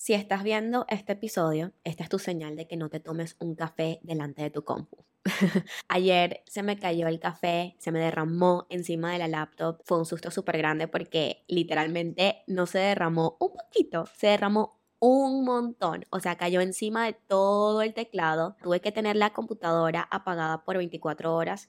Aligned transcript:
Si 0.00 0.14
estás 0.14 0.44
viendo 0.44 0.86
este 0.88 1.12
episodio, 1.12 1.74
esta 1.84 2.04
es 2.04 2.08
tu 2.08 2.18
señal 2.18 2.56
de 2.56 2.66
que 2.66 2.78
no 2.78 2.88
te 2.88 3.00
tomes 3.00 3.36
un 3.38 3.54
café 3.54 4.00
delante 4.02 4.40
de 4.40 4.48
tu 4.48 4.64
compu. 4.64 5.04
Ayer 5.88 6.42
se 6.46 6.62
me 6.62 6.78
cayó 6.78 7.06
el 7.06 7.20
café, 7.20 7.76
se 7.78 7.92
me 7.92 7.98
derramó 7.98 8.66
encima 8.70 9.12
de 9.12 9.18
la 9.18 9.28
laptop. 9.28 9.82
Fue 9.84 9.98
un 9.98 10.06
susto 10.06 10.30
súper 10.30 10.56
grande 10.56 10.88
porque 10.88 11.44
literalmente 11.48 12.44
no 12.46 12.64
se 12.64 12.78
derramó 12.78 13.36
un 13.40 13.52
poquito, 13.52 14.06
se 14.16 14.28
derramó 14.28 14.80
un 15.00 15.44
montón. 15.44 16.06
O 16.08 16.18
sea, 16.18 16.38
cayó 16.38 16.62
encima 16.62 17.04
de 17.04 17.12
todo 17.12 17.82
el 17.82 17.92
teclado. 17.92 18.56
Tuve 18.62 18.80
que 18.80 18.92
tener 18.92 19.16
la 19.16 19.34
computadora 19.34 20.08
apagada 20.10 20.64
por 20.64 20.78
24 20.78 21.36
horas. 21.36 21.68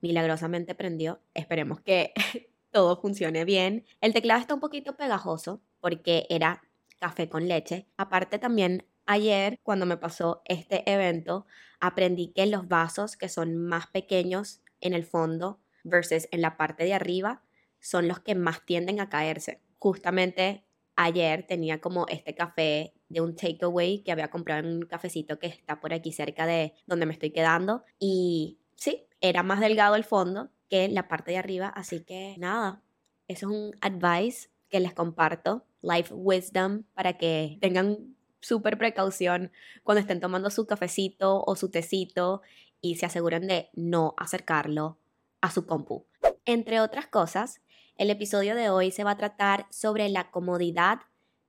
Milagrosamente 0.00 0.76
prendió. 0.76 1.18
Esperemos 1.34 1.80
que 1.80 2.12
todo 2.70 3.00
funcione 3.00 3.44
bien. 3.44 3.84
El 4.00 4.12
teclado 4.12 4.40
está 4.40 4.54
un 4.54 4.60
poquito 4.60 4.96
pegajoso 4.96 5.60
porque 5.80 6.28
era 6.30 6.62
café 7.02 7.28
con 7.28 7.48
leche. 7.48 7.88
Aparte 7.96 8.38
también 8.38 8.86
ayer 9.06 9.58
cuando 9.64 9.86
me 9.86 9.96
pasó 9.96 10.42
este 10.44 10.88
evento, 10.88 11.46
aprendí 11.80 12.28
que 12.28 12.46
los 12.46 12.68
vasos 12.68 13.16
que 13.16 13.28
son 13.28 13.56
más 13.56 13.88
pequeños 13.88 14.62
en 14.80 14.92
el 14.94 15.04
fondo 15.04 15.60
versus 15.82 16.28
en 16.30 16.42
la 16.42 16.56
parte 16.56 16.84
de 16.84 16.94
arriba 16.94 17.42
son 17.80 18.06
los 18.06 18.20
que 18.20 18.36
más 18.36 18.64
tienden 18.64 19.00
a 19.00 19.08
caerse. 19.08 19.60
Justamente 19.80 20.64
ayer 20.94 21.44
tenía 21.44 21.80
como 21.80 22.06
este 22.06 22.36
café 22.36 22.94
de 23.08 23.20
un 23.20 23.34
takeaway 23.34 24.04
que 24.04 24.12
había 24.12 24.30
comprado 24.30 24.60
en 24.60 24.76
un 24.76 24.82
cafecito 24.82 25.40
que 25.40 25.48
está 25.48 25.80
por 25.80 25.92
aquí 25.92 26.12
cerca 26.12 26.46
de 26.46 26.74
donde 26.86 27.06
me 27.06 27.14
estoy 27.14 27.32
quedando 27.32 27.82
y 27.98 28.60
sí, 28.76 29.08
era 29.20 29.42
más 29.42 29.58
delgado 29.58 29.96
el 29.96 30.04
fondo 30.04 30.50
que 30.70 30.88
la 30.88 31.08
parte 31.08 31.32
de 31.32 31.38
arriba, 31.38 31.66
así 31.66 32.04
que 32.04 32.36
nada, 32.38 32.84
eso 33.26 33.46
es 33.46 33.52
un 33.52 33.76
advice 33.80 34.50
que 34.68 34.78
les 34.78 34.94
comparto 34.94 35.66
life 35.82 36.12
wisdom 36.14 36.84
para 36.94 37.18
que 37.18 37.58
tengan 37.60 38.16
súper 38.40 38.78
precaución 38.78 39.52
cuando 39.82 40.00
estén 40.00 40.20
tomando 40.20 40.50
su 40.50 40.66
cafecito 40.66 41.44
o 41.46 41.56
su 41.56 41.70
tecito 41.70 42.42
y 42.80 42.96
se 42.96 43.06
aseguren 43.06 43.46
de 43.46 43.70
no 43.74 44.14
acercarlo 44.16 44.98
a 45.40 45.50
su 45.50 45.66
compu. 45.66 46.06
Entre 46.44 46.80
otras 46.80 47.06
cosas, 47.06 47.60
el 47.96 48.10
episodio 48.10 48.54
de 48.54 48.70
hoy 48.70 48.90
se 48.90 49.04
va 49.04 49.12
a 49.12 49.16
tratar 49.16 49.66
sobre 49.70 50.08
la 50.08 50.30
comodidad 50.30 51.00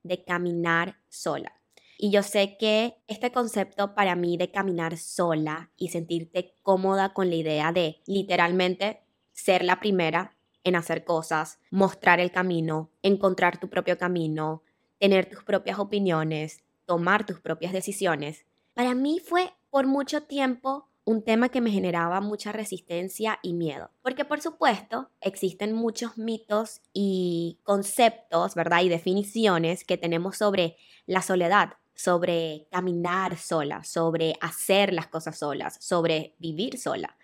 de 0.02 0.22
caminar 0.22 0.98
sola. 1.08 1.52
Y 1.98 2.10
yo 2.10 2.22
sé 2.22 2.56
que 2.58 2.96
este 3.06 3.32
concepto 3.32 3.94
para 3.94 4.14
mí 4.16 4.36
de 4.36 4.50
caminar 4.50 4.96
sola 4.96 5.70
y 5.76 5.88
sentirte 5.88 6.54
cómoda 6.62 7.12
con 7.12 7.30
la 7.30 7.36
idea 7.36 7.72
de 7.72 8.02
literalmente 8.06 9.00
ser 9.32 9.64
la 9.64 9.80
primera 9.80 10.33
en 10.64 10.76
hacer 10.76 11.04
cosas, 11.04 11.60
mostrar 11.70 12.20
el 12.20 12.32
camino, 12.32 12.90
encontrar 13.02 13.58
tu 13.58 13.68
propio 13.68 13.96
camino, 13.98 14.62
tener 14.98 15.28
tus 15.28 15.44
propias 15.44 15.78
opiniones, 15.78 16.64
tomar 16.86 17.26
tus 17.26 17.40
propias 17.40 17.72
decisiones. 17.72 18.46
Para 18.74 18.94
mí 18.94 19.20
fue 19.24 19.52
por 19.70 19.86
mucho 19.86 20.22
tiempo 20.22 20.88
un 21.04 21.22
tema 21.22 21.50
que 21.50 21.60
me 21.60 21.70
generaba 21.70 22.20
mucha 22.20 22.52
resistencia 22.52 23.38
y 23.42 23.52
miedo. 23.52 23.90
Porque 24.02 24.24
por 24.24 24.40
supuesto 24.40 25.10
existen 25.20 25.74
muchos 25.74 26.16
mitos 26.16 26.80
y 26.92 27.60
conceptos, 27.62 28.54
¿verdad? 28.54 28.82
Y 28.82 28.88
definiciones 28.88 29.84
que 29.84 29.98
tenemos 29.98 30.38
sobre 30.38 30.76
la 31.06 31.20
soledad, 31.20 31.74
sobre 31.94 32.66
caminar 32.70 33.36
sola, 33.36 33.84
sobre 33.84 34.34
hacer 34.40 34.92
las 34.92 35.06
cosas 35.08 35.38
solas, 35.38 35.76
sobre 35.80 36.34
vivir 36.38 36.78
sola. 36.78 37.16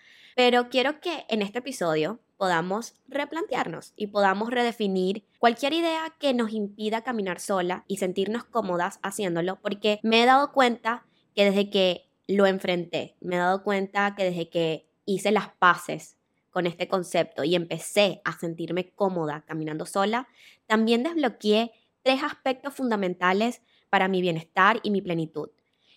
Pero 0.43 0.71
quiero 0.71 1.03
que 1.03 1.27
en 1.29 1.43
este 1.43 1.59
episodio 1.59 2.19
podamos 2.39 2.95
replantearnos 3.09 3.93
y 3.95 4.07
podamos 4.07 4.49
redefinir 4.49 5.27
cualquier 5.39 5.75
idea 5.75 6.15
que 6.19 6.33
nos 6.33 6.55
impida 6.55 7.03
caminar 7.03 7.41
sola 7.41 7.85
y 7.89 7.99
sentirnos 7.99 8.45
cómodas 8.45 9.01
haciéndolo, 9.03 9.61
porque 9.61 10.01
me 10.03 10.23
he 10.23 10.25
dado 10.25 10.53
cuenta 10.53 11.05
que 11.35 11.45
desde 11.45 11.69
que 11.69 12.09
lo 12.27 12.47
enfrenté, 12.47 13.19
me 13.21 13.35
he 13.35 13.39
dado 13.39 13.63
cuenta 13.63 14.15
que 14.15 14.25
desde 14.25 14.49
que 14.49 14.89
hice 15.05 15.31
las 15.31 15.51
paces 15.51 16.17
con 16.49 16.67
este 16.67 16.89
concepto 16.89 17.45
y 17.45 17.55
empecé 17.55 18.23
a 18.25 18.33
sentirme 18.39 18.95
cómoda 18.95 19.45
caminando 19.47 19.85
sola, 19.85 20.27
también 20.67 21.03
desbloqueé 21.03 21.73
tres 22.03 22.23
aspectos 22.23 22.73
fundamentales 22.73 23.61
para 23.91 24.09
mi 24.09 24.23
bienestar 24.23 24.81
y 24.83 24.91
mi 24.91 25.03
plenitud. 25.03 25.51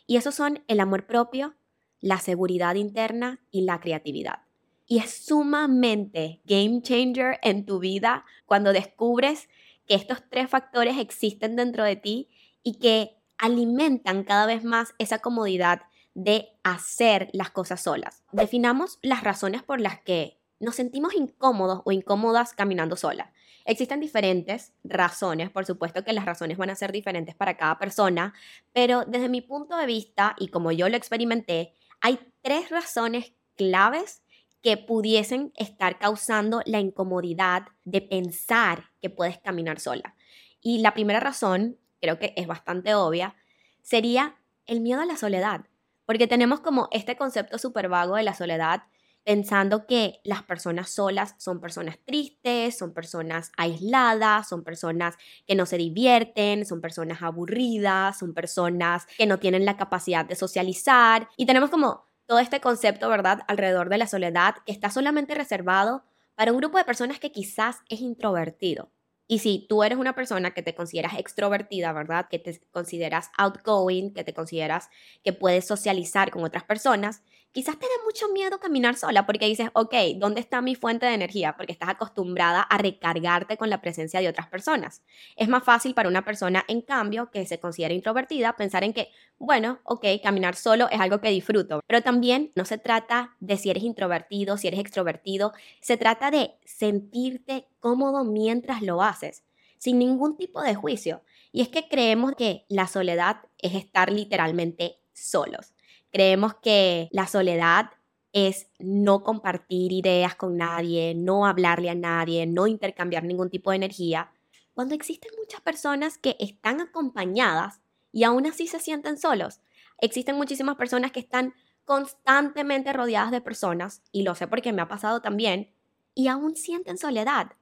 Y 0.05 0.17
esos 0.17 0.35
son 0.35 0.65
el 0.67 0.81
amor 0.81 1.07
propio, 1.07 1.55
la 2.03 2.19
seguridad 2.19 2.75
interna 2.75 3.39
y 3.49 3.61
la 3.61 3.79
creatividad. 3.79 4.39
Y 4.85 4.99
es 4.99 5.25
sumamente 5.25 6.41
game 6.43 6.81
changer 6.81 7.39
en 7.41 7.65
tu 7.65 7.79
vida 7.79 8.25
cuando 8.45 8.73
descubres 8.73 9.47
que 9.87 9.95
estos 9.95 10.21
tres 10.29 10.49
factores 10.49 10.97
existen 10.97 11.55
dentro 11.55 11.85
de 11.85 11.95
ti 11.95 12.29
y 12.61 12.77
que 12.79 13.15
alimentan 13.37 14.25
cada 14.25 14.45
vez 14.45 14.65
más 14.65 14.93
esa 14.97 15.19
comodidad 15.19 15.83
de 16.13 16.49
hacer 16.63 17.29
las 17.31 17.51
cosas 17.51 17.81
solas. 17.81 18.25
Definamos 18.33 18.99
las 19.01 19.23
razones 19.23 19.63
por 19.63 19.79
las 19.79 20.01
que 20.01 20.41
nos 20.59 20.75
sentimos 20.75 21.13
incómodos 21.13 21.83
o 21.85 21.93
incómodas 21.93 22.53
caminando 22.53 22.97
sola. 22.97 23.31
Existen 23.65 24.01
diferentes 24.01 24.73
razones, 24.83 25.49
por 25.49 25.65
supuesto 25.65 26.03
que 26.03 26.11
las 26.11 26.25
razones 26.25 26.57
van 26.57 26.69
a 26.69 26.75
ser 26.75 26.91
diferentes 26.91 27.33
para 27.33 27.55
cada 27.55 27.79
persona, 27.79 28.33
pero 28.73 29.05
desde 29.05 29.29
mi 29.29 29.39
punto 29.39 29.77
de 29.77 29.85
vista 29.85 30.35
y 30.37 30.49
como 30.49 30.73
yo 30.73 30.89
lo 30.89 30.97
experimenté, 30.97 31.73
hay 32.03 32.19
tres 32.41 32.69
razones 32.69 33.33
claves 33.55 34.23
que 34.61 34.75
pudiesen 34.75 35.53
estar 35.55 35.97
causando 35.97 36.61
la 36.65 36.81
incomodidad 36.81 37.63
de 37.85 38.01
pensar 38.01 38.91
que 39.01 39.09
puedes 39.09 39.39
caminar 39.39 39.79
sola. 39.79 40.15
Y 40.59 40.79
la 40.79 40.93
primera 40.93 41.21
razón, 41.21 41.79
creo 42.01 42.19
que 42.19 42.33
es 42.35 42.45
bastante 42.45 42.93
obvia, 42.93 43.35
sería 43.81 44.35
el 44.65 44.81
miedo 44.81 45.01
a 45.01 45.05
la 45.05 45.15
soledad, 45.15 45.61
porque 46.05 46.27
tenemos 46.27 46.59
como 46.59 46.89
este 46.91 47.15
concepto 47.15 47.57
súper 47.57 47.87
vago 47.87 48.17
de 48.17 48.23
la 48.23 48.33
soledad, 48.33 48.83
pensando 49.23 49.85
que 49.87 50.19
las 50.23 50.43
personas 50.43 50.89
solas 50.89 51.35
son 51.37 51.59
personas 51.61 51.97
tristes, 52.05 52.77
son 52.77 52.93
personas 52.93 53.51
aisladas, 53.57 54.49
son 54.49 54.63
personas 54.63 55.15
que 55.47 55.55
no 55.55 55.65
se 55.65 55.77
divierten, 55.77 56.65
son 56.65 56.81
personas 56.81 57.21
aburridas, 57.21 58.19
son 58.19 58.33
personas 58.33 59.05
que 59.17 59.25
no 59.25 59.39
tienen 59.39 59.65
la 59.65 59.77
capacidad 59.77 60.25
de 60.25 60.35
socializar 60.35 61.29
y 61.37 61.45
tenemos 61.45 61.69
como 61.69 62.05
todo 62.25 62.39
este 62.39 62.61
concepto, 62.61 63.09
¿verdad?, 63.09 63.41
alrededor 63.47 63.89
de 63.89 63.97
la 63.97 64.07
soledad 64.07 64.55
que 64.65 64.71
está 64.71 64.89
solamente 64.89 65.35
reservado 65.35 66.03
para 66.35 66.51
un 66.51 66.57
grupo 66.57 66.77
de 66.77 66.85
personas 66.85 67.19
que 67.19 67.31
quizás 67.31 67.77
es 67.89 68.01
introvertido. 68.01 68.91
Y 69.27 69.39
si 69.39 69.65
tú 69.69 69.83
eres 69.83 69.97
una 69.97 70.15
persona 70.15 70.51
que 70.51 70.61
te 70.63 70.75
consideras 70.75 71.17
extrovertida, 71.17 71.93
¿verdad? 71.93 72.27
Que 72.29 72.39
te 72.39 72.59
consideras 72.71 73.29
outgoing, 73.37 74.13
que 74.13 74.23
te 74.23 74.33
consideras 74.33 74.89
que 75.23 75.33
puedes 75.33 75.65
socializar 75.65 76.29
con 76.29 76.43
otras 76.43 76.63
personas, 76.65 77.23
quizás 77.53 77.77
te 77.77 77.85
dé 77.85 78.03
mucho 78.03 78.27
miedo 78.29 78.59
caminar 78.59 78.95
sola 78.95 79.25
porque 79.25 79.45
dices, 79.45 79.69
ok, 79.73 79.93
¿dónde 80.17 80.41
está 80.41 80.61
mi 80.61 80.75
fuente 80.75 81.05
de 81.05 81.13
energía? 81.13 81.55
Porque 81.55 81.71
estás 81.71 81.89
acostumbrada 81.89 82.61
a 82.61 82.77
recargarte 82.79 83.57
con 83.57 83.69
la 83.69 83.79
presencia 83.79 84.19
de 84.19 84.27
otras 84.27 84.47
personas. 84.47 85.03
Es 85.35 85.47
más 85.47 85.63
fácil 85.63 85.93
para 85.93 86.09
una 86.09 86.25
persona, 86.25 86.65
en 86.67 86.81
cambio, 86.81 87.29
que 87.31 87.45
se 87.45 87.59
considera 87.59 87.93
introvertida, 87.93 88.55
pensar 88.57 88.83
en 88.83 88.91
que, 88.91 89.09
bueno, 89.37 89.79
ok, 89.83 90.05
caminar 90.21 90.55
solo 90.55 90.89
es 90.89 90.99
algo 90.99 91.21
que 91.21 91.29
disfruto. 91.29 91.79
Pero 91.85 92.01
también 92.01 92.51
no 92.55 92.65
se 92.65 92.79
trata 92.79 93.35
de 93.39 93.55
si 93.57 93.69
eres 93.69 93.83
introvertido, 93.83 94.57
si 94.57 94.67
eres 94.67 94.79
extrovertido, 94.79 95.53
se 95.79 95.95
trata 95.95 96.31
de 96.31 96.55
sentirte 96.65 97.67
cómodo 97.79 98.23
mientras 98.23 98.81
lo 98.81 99.03
haces, 99.03 99.43
sin 99.77 99.99
ningún 99.99 100.37
tipo 100.37 100.61
de 100.61 100.73
juicio. 100.73 101.21
Y 101.51 101.61
es 101.61 101.69
que 101.69 101.87
creemos 101.87 102.33
que 102.35 102.65
la 102.67 102.87
soledad 102.87 103.41
es 103.59 103.75
estar 103.75 104.11
literalmente 104.11 104.97
solos. 105.13 105.72
Creemos 106.13 106.53
que 106.61 107.09
la 107.11 107.25
soledad 107.25 107.89
es 108.33 108.67
no 108.77 109.23
compartir 109.23 109.91
ideas 109.91 110.35
con 110.35 110.57
nadie, 110.57 111.15
no 111.15 111.47
hablarle 111.47 111.89
a 111.89 111.95
nadie, 111.95 112.45
no 112.45 112.67
intercambiar 112.67 113.23
ningún 113.23 113.49
tipo 113.49 113.71
de 113.71 113.77
energía, 113.77 114.31
cuando 114.75 114.93
existen 114.93 115.31
muchas 115.39 115.61
personas 115.61 116.19
que 116.19 116.35
están 116.39 116.81
acompañadas 116.81 117.81
y 118.11 118.25
aún 118.25 118.45
así 118.45 118.67
se 118.67 118.79
sienten 118.79 119.17
solos. 119.17 119.59
Existen 119.97 120.35
muchísimas 120.35 120.75
personas 120.75 121.11
que 121.11 121.19
están 121.19 121.55
constantemente 121.83 122.93
rodeadas 122.93 123.31
de 123.31 123.41
personas, 123.41 124.03
y 124.11 124.21
lo 124.21 124.35
sé 124.35 124.47
porque 124.47 124.71
me 124.71 124.83
ha 124.83 124.87
pasado 124.87 125.19
también, 125.19 125.73
y 126.13 126.27
aún 126.27 126.55
sienten 126.55 126.99
soledad. 126.99 127.53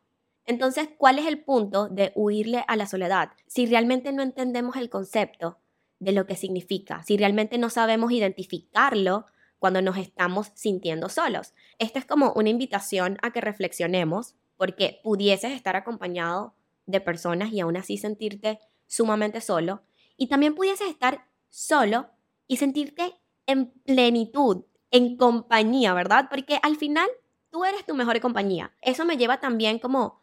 Entonces, 0.46 0.90
¿cuál 0.98 1.20
es 1.20 1.26
el 1.26 1.42
punto 1.42 1.88
de 1.88 2.12
huirle 2.16 2.66
a 2.68 2.76
la 2.76 2.86
soledad? 2.86 3.32
Si 3.48 3.66
realmente 3.66 4.12
no 4.12 4.24
entendemos 4.24 4.76
el 4.76 4.90
concepto 4.90 5.58
de 6.02 6.12
lo 6.12 6.26
que 6.26 6.36
significa, 6.36 7.04
si 7.04 7.16
realmente 7.16 7.60
no 7.60 7.70
sabemos 7.70 8.12
identificarlo 8.12 9.28
cuando 9.60 9.84
nos 9.84 9.98
estamos 9.98 10.52
sintiendo 10.56 11.10
solos. 11.10 11.54
Esta 11.78 12.00
es 12.00 12.06
como 12.06 12.34
una 12.34 12.50
invitación 12.50 13.20
a 13.22 13.32
que 13.32 13.40
reflexionemos 13.40 14.34
porque 14.58 15.00
pudieses 15.04 15.52
estar 15.52 15.76
acompañado 15.76 16.56
de 16.88 17.02
personas 17.02 17.54
y 17.54 17.60
aún 17.60 17.78
así 17.78 17.98
sentirte 17.98 18.60
sumamente 18.88 19.42
solo 19.42 19.84
y 20.18 20.28
también 20.28 20.56
pudieses 20.56 20.90
estar 20.90 21.28
solo 21.50 22.10
y 22.48 22.58
sentirte 22.58 23.14
en 23.46 23.70
plenitud, 23.70 24.66
en 24.90 25.18
compañía, 25.18 25.94
¿verdad? 25.94 26.28
Porque 26.32 26.60
al 26.64 26.78
final 26.78 27.08
tú 27.52 27.64
eres 27.64 27.86
tu 27.86 27.94
mejor 27.94 28.20
compañía. 28.22 28.74
Eso 28.82 29.06
me 29.06 29.18
lleva 29.18 29.40
también 29.40 29.78
como 29.78 30.21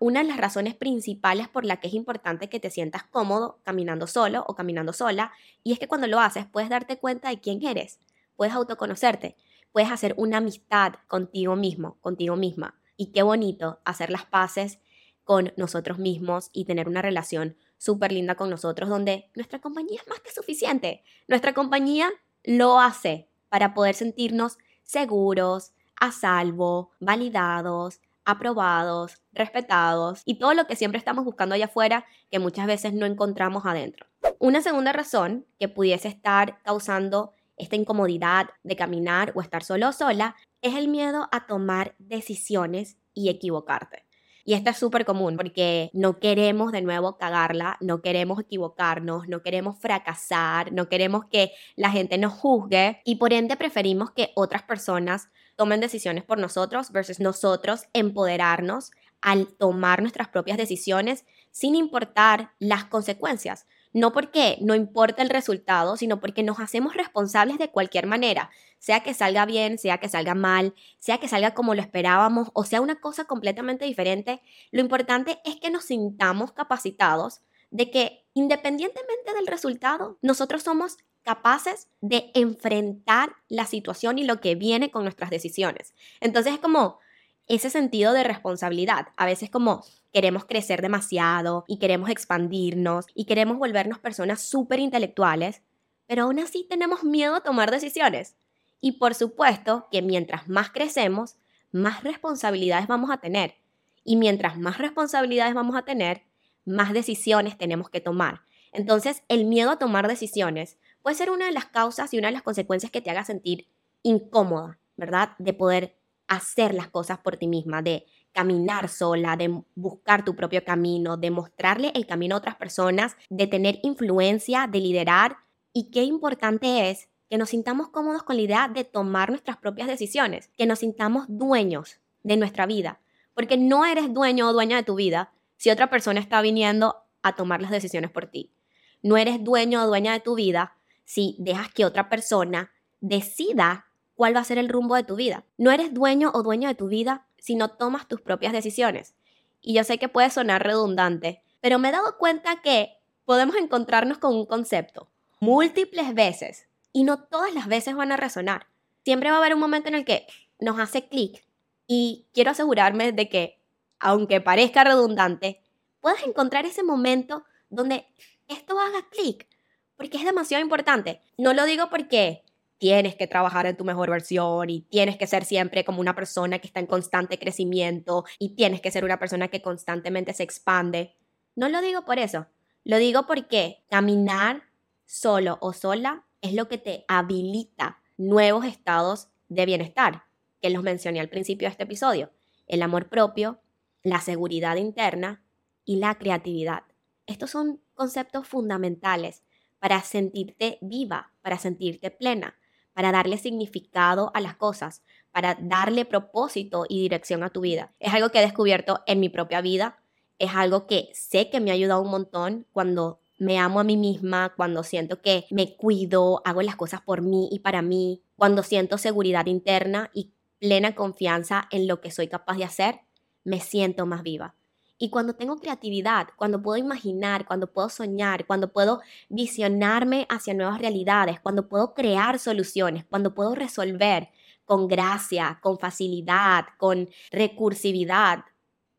una 0.00 0.22
de 0.22 0.28
las 0.28 0.36
razones 0.36 0.74
principales 0.74 1.48
por 1.48 1.64
la 1.64 1.78
que 1.78 1.88
es 1.88 1.94
importante 1.94 2.48
que 2.48 2.60
te 2.60 2.70
sientas 2.70 3.04
cómodo 3.04 3.60
caminando 3.62 4.06
solo 4.06 4.44
o 4.46 4.54
caminando 4.54 4.92
sola, 4.92 5.32
y 5.62 5.72
es 5.72 5.78
que 5.78 5.88
cuando 5.88 6.06
lo 6.06 6.20
haces 6.20 6.46
puedes 6.46 6.68
darte 6.68 6.98
cuenta 6.98 7.28
de 7.28 7.40
quién 7.40 7.64
eres, 7.64 8.00
puedes 8.36 8.54
autoconocerte, 8.54 9.36
puedes 9.72 9.90
hacer 9.90 10.14
una 10.16 10.38
amistad 10.38 10.94
contigo 11.08 11.56
mismo, 11.56 11.98
contigo 12.00 12.36
misma. 12.36 12.78
Y 12.96 13.06
qué 13.12 13.22
bonito 13.22 13.80
hacer 13.84 14.10
las 14.10 14.24
paces 14.26 14.78
con 15.24 15.52
nosotros 15.56 15.98
mismos 15.98 16.50
y 16.52 16.64
tener 16.64 16.88
una 16.88 17.02
relación 17.02 17.56
súper 17.78 18.12
linda 18.12 18.34
con 18.34 18.50
nosotros 18.50 18.88
donde 18.88 19.30
nuestra 19.34 19.60
compañía 19.60 20.00
es 20.00 20.08
más 20.08 20.20
que 20.20 20.30
suficiente. 20.30 21.02
Nuestra 21.26 21.54
compañía 21.54 22.10
lo 22.44 22.78
hace 22.78 23.28
para 23.48 23.74
poder 23.74 23.94
sentirnos 23.94 24.58
seguros, 24.82 25.72
a 25.96 26.12
salvo, 26.12 26.90
validados, 27.00 28.00
aprobados, 28.24 29.22
respetados 29.32 30.22
y 30.24 30.38
todo 30.38 30.54
lo 30.54 30.66
que 30.66 30.76
siempre 30.76 30.98
estamos 30.98 31.24
buscando 31.24 31.54
allá 31.54 31.66
afuera 31.66 32.06
que 32.30 32.38
muchas 32.38 32.66
veces 32.66 32.92
no 32.92 33.06
encontramos 33.06 33.66
adentro. 33.66 34.06
Una 34.38 34.62
segunda 34.62 34.92
razón 34.92 35.46
que 35.58 35.68
pudiese 35.68 36.08
estar 36.08 36.60
causando 36.62 37.32
esta 37.56 37.76
incomodidad 37.76 38.50
de 38.62 38.76
caminar 38.76 39.32
o 39.34 39.40
estar 39.40 39.62
solo 39.62 39.88
o 39.88 39.92
sola 39.92 40.36
es 40.62 40.74
el 40.74 40.88
miedo 40.88 41.28
a 41.30 41.46
tomar 41.46 41.94
decisiones 41.98 42.96
y 43.12 43.28
equivocarte. 43.28 44.04
Y 44.46 44.52
esto 44.52 44.70
es 44.70 44.76
súper 44.76 45.06
común 45.06 45.36
porque 45.36 45.90
no 45.94 46.18
queremos 46.18 46.70
de 46.70 46.82
nuevo 46.82 47.16
cagarla, 47.16 47.78
no 47.80 48.02
queremos 48.02 48.38
equivocarnos, 48.40 49.26
no 49.26 49.42
queremos 49.42 49.78
fracasar, 49.78 50.70
no 50.72 50.88
queremos 50.90 51.24
que 51.26 51.52
la 51.76 51.90
gente 51.90 52.18
nos 52.18 52.34
juzgue 52.34 53.00
y 53.06 53.16
por 53.16 53.32
ende 53.32 53.56
preferimos 53.56 54.10
que 54.10 54.32
otras 54.34 54.62
personas 54.62 55.30
tomen 55.56 55.80
decisiones 55.80 56.24
por 56.24 56.38
nosotros 56.38 56.92
versus 56.92 57.20
nosotros 57.20 57.84
empoderarnos 57.92 58.90
al 59.20 59.48
tomar 59.48 60.02
nuestras 60.02 60.28
propias 60.28 60.58
decisiones 60.58 61.24
sin 61.50 61.74
importar 61.74 62.52
las 62.58 62.84
consecuencias. 62.84 63.66
No 63.92 64.12
porque 64.12 64.58
no 64.60 64.74
importa 64.74 65.22
el 65.22 65.30
resultado, 65.30 65.96
sino 65.96 66.20
porque 66.20 66.42
nos 66.42 66.58
hacemos 66.58 66.94
responsables 66.94 67.58
de 67.58 67.70
cualquier 67.70 68.06
manera, 68.06 68.50
sea 68.78 69.00
que 69.00 69.14
salga 69.14 69.46
bien, 69.46 69.78
sea 69.78 69.98
que 69.98 70.08
salga 70.08 70.34
mal, 70.34 70.74
sea 70.98 71.18
que 71.18 71.28
salga 71.28 71.54
como 71.54 71.74
lo 71.74 71.80
esperábamos 71.80 72.50
o 72.52 72.64
sea 72.64 72.80
una 72.80 73.00
cosa 73.00 73.24
completamente 73.24 73.84
diferente. 73.84 74.42
Lo 74.72 74.80
importante 74.80 75.38
es 75.44 75.56
que 75.56 75.70
nos 75.70 75.84
sintamos 75.84 76.52
capacitados 76.52 77.40
de 77.70 77.90
que 77.90 78.26
independientemente 78.34 79.32
del 79.34 79.46
resultado, 79.46 80.18
nosotros 80.22 80.62
somos 80.62 80.98
capaces 81.24 81.88
de 82.00 82.30
enfrentar 82.34 83.34
la 83.48 83.66
situación 83.66 84.18
y 84.18 84.24
lo 84.24 84.40
que 84.40 84.54
viene 84.54 84.90
con 84.90 85.02
nuestras 85.02 85.30
decisiones. 85.30 85.94
Entonces 86.20 86.54
es 86.54 86.58
como 86.60 86.98
ese 87.46 87.70
sentido 87.70 88.12
de 88.12 88.24
responsabilidad. 88.24 89.08
A 89.16 89.26
veces 89.26 89.50
como 89.50 89.84
queremos 90.12 90.44
crecer 90.44 90.82
demasiado 90.82 91.64
y 91.66 91.78
queremos 91.78 92.10
expandirnos 92.10 93.06
y 93.14 93.24
queremos 93.24 93.58
volvernos 93.58 93.98
personas 93.98 94.42
súper 94.42 94.80
intelectuales, 94.80 95.62
pero 96.06 96.24
aún 96.24 96.38
así 96.38 96.66
tenemos 96.68 97.02
miedo 97.02 97.34
a 97.34 97.42
tomar 97.42 97.70
decisiones. 97.70 98.36
Y 98.80 98.92
por 98.92 99.14
supuesto 99.14 99.88
que 99.90 100.02
mientras 100.02 100.48
más 100.48 100.70
crecemos, 100.70 101.36
más 101.72 102.04
responsabilidades 102.04 102.86
vamos 102.86 103.10
a 103.10 103.18
tener. 103.18 103.56
Y 104.04 104.16
mientras 104.16 104.58
más 104.58 104.78
responsabilidades 104.78 105.54
vamos 105.54 105.76
a 105.76 105.82
tener, 105.82 106.22
más 106.66 106.92
decisiones 106.92 107.56
tenemos 107.56 107.88
que 107.88 108.00
tomar. 108.00 108.42
Entonces, 108.72 109.22
el 109.28 109.44
miedo 109.44 109.70
a 109.70 109.78
tomar 109.78 110.08
decisiones 110.08 110.78
puede 111.04 111.16
ser 111.16 111.30
una 111.30 111.44
de 111.44 111.52
las 111.52 111.66
causas 111.66 112.14
y 112.14 112.18
una 112.18 112.28
de 112.28 112.32
las 112.32 112.42
consecuencias 112.42 112.90
que 112.90 113.02
te 113.02 113.10
haga 113.10 113.24
sentir 113.24 113.68
incómoda, 114.02 114.78
¿verdad? 114.96 115.32
De 115.38 115.52
poder 115.52 115.98
hacer 116.28 116.72
las 116.72 116.88
cosas 116.88 117.18
por 117.18 117.36
ti 117.36 117.46
misma, 117.46 117.82
de 117.82 118.06
caminar 118.32 118.88
sola, 118.88 119.36
de 119.36 119.62
buscar 119.74 120.24
tu 120.24 120.34
propio 120.34 120.64
camino, 120.64 121.18
de 121.18 121.30
mostrarle 121.30 121.92
el 121.94 122.06
camino 122.06 122.34
a 122.34 122.38
otras 122.38 122.56
personas, 122.56 123.18
de 123.28 123.46
tener 123.46 123.80
influencia, 123.82 124.66
de 124.66 124.80
liderar. 124.80 125.36
Y 125.74 125.90
qué 125.90 126.04
importante 126.04 126.88
es 126.88 127.10
que 127.28 127.36
nos 127.36 127.50
sintamos 127.50 127.90
cómodos 127.90 128.22
con 128.22 128.36
la 128.36 128.42
idea 128.42 128.68
de 128.68 128.84
tomar 128.84 129.28
nuestras 129.28 129.58
propias 129.58 129.88
decisiones, 129.88 130.48
que 130.56 130.64
nos 130.64 130.78
sintamos 130.78 131.26
dueños 131.28 132.00
de 132.22 132.38
nuestra 132.38 132.64
vida, 132.64 133.02
porque 133.34 133.58
no 133.58 133.84
eres 133.84 134.14
dueño 134.14 134.48
o 134.48 134.54
dueña 134.54 134.78
de 134.78 134.84
tu 134.84 134.94
vida 134.94 135.34
si 135.58 135.68
otra 135.68 135.90
persona 135.90 136.18
está 136.18 136.40
viniendo 136.40 136.96
a 137.22 137.34
tomar 137.34 137.60
las 137.60 137.70
decisiones 137.70 138.10
por 138.10 138.28
ti. 138.28 138.54
No 139.02 139.18
eres 139.18 139.44
dueño 139.44 139.82
o 139.82 139.86
dueña 139.86 140.14
de 140.14 140.20
tu 140.20 140.34
vida 140.34 140.78
si 141.04 141.36
dejas 141.38 141.72
que 141.72 141.84
otra 141.84 142.08
persona 142.08 142.72
decida 143.00 143.86
cuál 144.14 144.34
va 144.34 144.40
a 144.40 144.44
ser 144.44 144.58
el 144.58 144.68
rumbo 144.68 144.94
de 144.94 145.04
tu 145.04 145.16
vida. 145.16 145.44
No 145.58 145.70
eres 145.70 145.92
dueño 145.92 146.30
o 146.34 146.42
dueño 146.42 146.68
de 146.68 146.74
tu 146.74 146.88
vida 146.88 147.26
si 147.38 147.56
no 147.56 147.68
tomas 147.68 148.08
tus 148.08 148.20
propias 148.20 148.52
decisiones. 148.52 149.14
Y 149.60 149.74
yo 149.74 149.84
sé 149.84 149.98
que 149.98 150.08
puede 150.08 150.30
sonar 150.30 150.62
redundante, 150.62 151.42
pero 151.60 151.78
me 151.78 151.88
he 151.88 151.92
dado 151.92 152.16
cuenta 152.18 152.62
que 152.62 152.96
podemos 153.24 153.56
encontrarnos 153.56 154.18
con 154.18 154.34
un 154.34 154.46
concepto 154.46 155.08
múltiples 155.40 156.14
veces 156.14 156.68
y 156.92 157.04
no 157.04 157.22
todas 157.24 157.52
las 157.52 157.66
veces 157.66 157.94
van 157.94 158.12
a 158.12 158.16
resonar. 158.16 158.66
Siempre 159.04 159.30
va 159.30 159.36
a 159.36 159.40
haber 159.40 159.54
un 159.54 159.60
momento 159.60 159.88
en 159.88 159.94
el 159.94 160.04
que 160.04 160.26
nos 160.58 160.78
hace 160.78 161.06
clic 161.06 161.44
y 161.86 162.26
quiero 162.32 162.52
asegurarme 162.52 163.12
de 163.12 163.28
que, 163.28 163.60
aunque 163.98 164.40
parezca 164.40 164.84
redundante, 164.84 165.60
puedas 166.00 166.22
encontrar 166.22 166.64
ese 166.64 166.82
momento 166.82 167.44
donde 167.68 168.06
esto 168.48 168.78
haga 168.78 169.06
clic, 169.10 169.46
porque 169.96 170.18
es 170.18 170.24
demasiado 170.24 170.62
importante. 170.62 171.20
No 171.38 171.52
lo 171.52 171.64
digo 171.64 171.88
porque 171.90 172.42
tienes 172.78 173.14
que 173.14 173.26
trabajar 173.26 173.66
en 173.66 173.76
tu 173.76 173.84
mejor 173.84 174.10
versión 174.10 174.68
y 174.68 174.82
tienes 174.82 175.16
que 175.16 175.26
ser 175.26 175.44
siempre 175.44 175.84
como 175.84 176.00
una 176.00 176.14
persona 176.14 176.58
que 176.58 176.66
está 176.66 176.80
en 176.80 176.86
constante 176.86 177.38
crecimiento 177.38 178.24
y 178.38 178.50
tienes 178.50 178.80
que 178.80 178.90
ser 178.90 179.04
una 179.04 179.18
persona 179.18 179.48
que 179.48 179.62
constantemente 179.62 180.34
se 180.34 180.42
expande. 180.42 181.14
No 181.54 181.68
lo 181.68 181.80
digo 181.80 182.04
por 182.04 182.18
eso. 182.18 182.46
Lo 182.84 182.98
digo 182.98 183.26
porque 183.26 183.82
caminar 183.88 184.64
solo 185.06 185.58
o 185.60 185.72
sola 185.72 186.26
es 186.42 186.52
lo 186.52 186.68
que 186.68 186.78
te 186.78 187.04
habilita 187.08 188.02
nuevos 188.16 188.64
estados 188.64 189.28
de 189.48 189.66
bienestar, 189.66 190.24
que 190.60 190.70
los 190.70 190.82
mencioné 190.82 191.20
al 191.20 191.28
principio 191.28 191.66
de 191.66 191.72
este 191.72 191.84
episodio. 191.84 192.30
El 192.66 192.82
amor 192.82 193.08
propio, 193.08 193.60
la 194.02 194.20
seguridad 194.20 194.76
interna 194.76 195.42
y 195.84 195.96
la 195.96 196.16
creatividad. 196.16 196.82
Estos 197.26 197.50
son 197.50 197.80
conceptos 197.94 198.46
fundamentales 198.46 199.42
para 199.84 200.00
sentirte 200.00 200.78
viva, 200.80 201.34
para 201.42 201.58
sentirte 201.58 202.10
plena, 202.10 202.56
para 202.94 203.12
darle 203.12 203.36
significado 203.36 204.30
a 204.32 204.40
las 204.40 204.56
cosas, 204.56 205.02
para 205.30 205.58
darle 205.60 206.06
propósito 206.06 206.86
y 206.88 207.02
dirección 207.02 207.42
a 207.42 207.50
tu 207.50 207.60
vida. 207.60 207.92
Es 208.00 208.14
algo 208.14 208.30
que 208.30 208.38
he 208.38 208.40
descubierto 208.40 209.02
en 209.06 209.20
mi 209.20 209.28
propia 209.28 209.60
vida, 209.60 210.02
es 210.38 210.52
algo 210.54 210.86
que 210.86 211.10
sé 211.12 211.50
que 211.50 211.60
me 211.60 211.70
ha 211.70 211.74
ayudado 211.74 212.00
un 212.00 212.10
montón 212.10 212.66
cuando 212.72 213.20
me 213.38 213.58
amo 213.58 213.78
a 213.78 213.84
mí 213.84 213.98
misma, 213.98 214.54
cuando 214.56 214.84
siento 214.84 215.20
que 215.20 215.44
me 215.50 215.76
cuido, 215.76 216.40
hago 216.46 216.62
las 216.62 216.76
cosas 216.76 217.02
por 217.02 217.20
mí 217.20 217.50
y 217.52 217.58
para 217.58 217.82
mí, 217.82 218.22
cuando 218.36 218.62
siento 218.62 218.96
seguridad 218.96 219.44
interna 219.44 220.10
y 220.14 220.32
plena 220.60 220.94
confianza 220.94 221.68
en 221.70 221.86
lo 221.86 222.00
que 222.00 222.10
soy 222.10 222.28
capaz 222.28 222.56
de 222.56 222.64
hacer, 222.64 223.00
me 223.44 223.60
siento 223.60 224.06
más 224.06 224.22
viva. 224.22 224.54
Y 224.96 225.10
cuando 225.10 225.34
tengo 225.34 225.56
creatividad, 225.56 226.28
cuando 226.36 226.62
puedo 226.62 226.76
imaginar, 226.76 227.46
cuando 227.46 227.72
puedo 227.72 227.88
soñar, 227.88 228.46
cuando 228.46 228.72
puedo 228.72 229.00
visionarme 229.28 230.26
hacia 230.28 230.54
nuevas 230.54 230.78
realidades, 230.78 231.40
cuando 231.40 231.68
puedo 231.68 231.94
crear 231.94 232.38
soluciones, 232.38 233.04
cuando 233.04 233.34
puedo 233.34 233.54
resolver 233.54 234.28
con 234.64 234.88
gracia, 234.88 235.58
con 235.62 235.78
facilidad, 235.78 236.66
con 236.78 237.08
recursividad, 237.30 238.44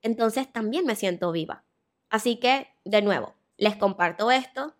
entonces 0.01 0.51
también 0.51 0.85
me 0.85 0.95
siento 0.95 1.31
viva. 1.31 1.63
Así 2.09 2.37
que, 2.39 2.67
de 2.83 3.01
nuevo, 3.01 3.33
les 3.57 3.75
comparto 3.75 4.29
esto. 4.29 4.75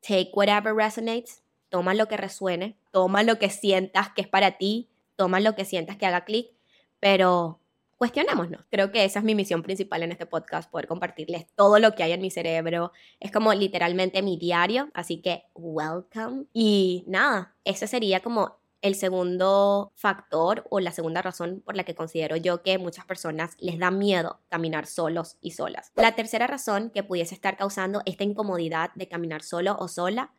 Take 0.00 0.30
whatever 0.34 0.74
resonates. 0.74 1.44
Toma 1.68 1.94
lo 1.94 2.08
que 2.08 2.16
resuene. 2.16 2.76
Toma 2.90 3.22
lo 3.22 3.38
que 3.38 3.50
sientas 3.50 4.10
que 4.10 4.22
es 4.22 4.28
para 4.28 4.58
ti. 4.58 4.88
Toma 5.14 5.38
lo 5.38 5.54
que 5.54 5.64
sientas 5.64 5.96
que 5.96 6.06
haga 6.06 6.24
clic. 6.24 6.48
Pero 6.98 7.60
cuestionémonos. 7.96 8.64
Creo 8.70 8.92
que 8.92 9.04
esa 9.04 9.20
es 9.20 9.24
mi 9.24 9.34
misión 9.34 9.62
principal 9.62 10.02
en 10.02 10.12
este 10.12 10.26
podcast, 10.26 10.70
poder 10.70 10.86
compartirles 10.86 11.46
todo 11.54 11.78
lo 11.78 11.94
que 11.94 12.02
hay 12.02 12.12
en 12.12 12.20
mi 12.20 12.30
cerebro. 12.30 12.92
Es 13.20 13.32
como 13.32 13.52
literalmente 13.54 14.22
mi 14.22 14.36
diario, 14.36 14.90
así 14.94 15.20
que 15.20 15.44
welcome. 15.54 16.46
Y 16.52 17.04
nada, 17.06 17.54
ese 17.64 17.86
sería 17.86 18.20
como 18.20 18.58
el 18.82 18.94
segundo 18.94 19.92
factor 19.96 20.66
o 20.70 20.80
la 20.80 20.92
segunda 20.92 21.22
razón 21.22 21.62
por 21.64 21.76
la 21.76 21.84
que 21.84 21.94
considero 21.94 22.36
yo 22.36 22.62
que 22.62 22.78
muchas 22.78 23.04
personas 23.04 23.56
les 23.58 23.78
da 23.78 23.90
miedo 23.90 24.40
caminar 24.48 24.86
solos 24.86 25.38
y 25.40 25.52
solas. 25.52 25.92
La 25.96 26.14
tercera 26.14 26.46
razón 26.46 26.90
que 26.90 27.02
pudiese 27.02 27.34
estar 27.34 27.56
causando 27.56 28.02
esta 28.04 28.24
incomodidad 28.24 28.90
de 28.94 29.08
caminar 29.08 29.42
solo 29.42 29.76
o 29.78 29.88
sola 29.88 30.32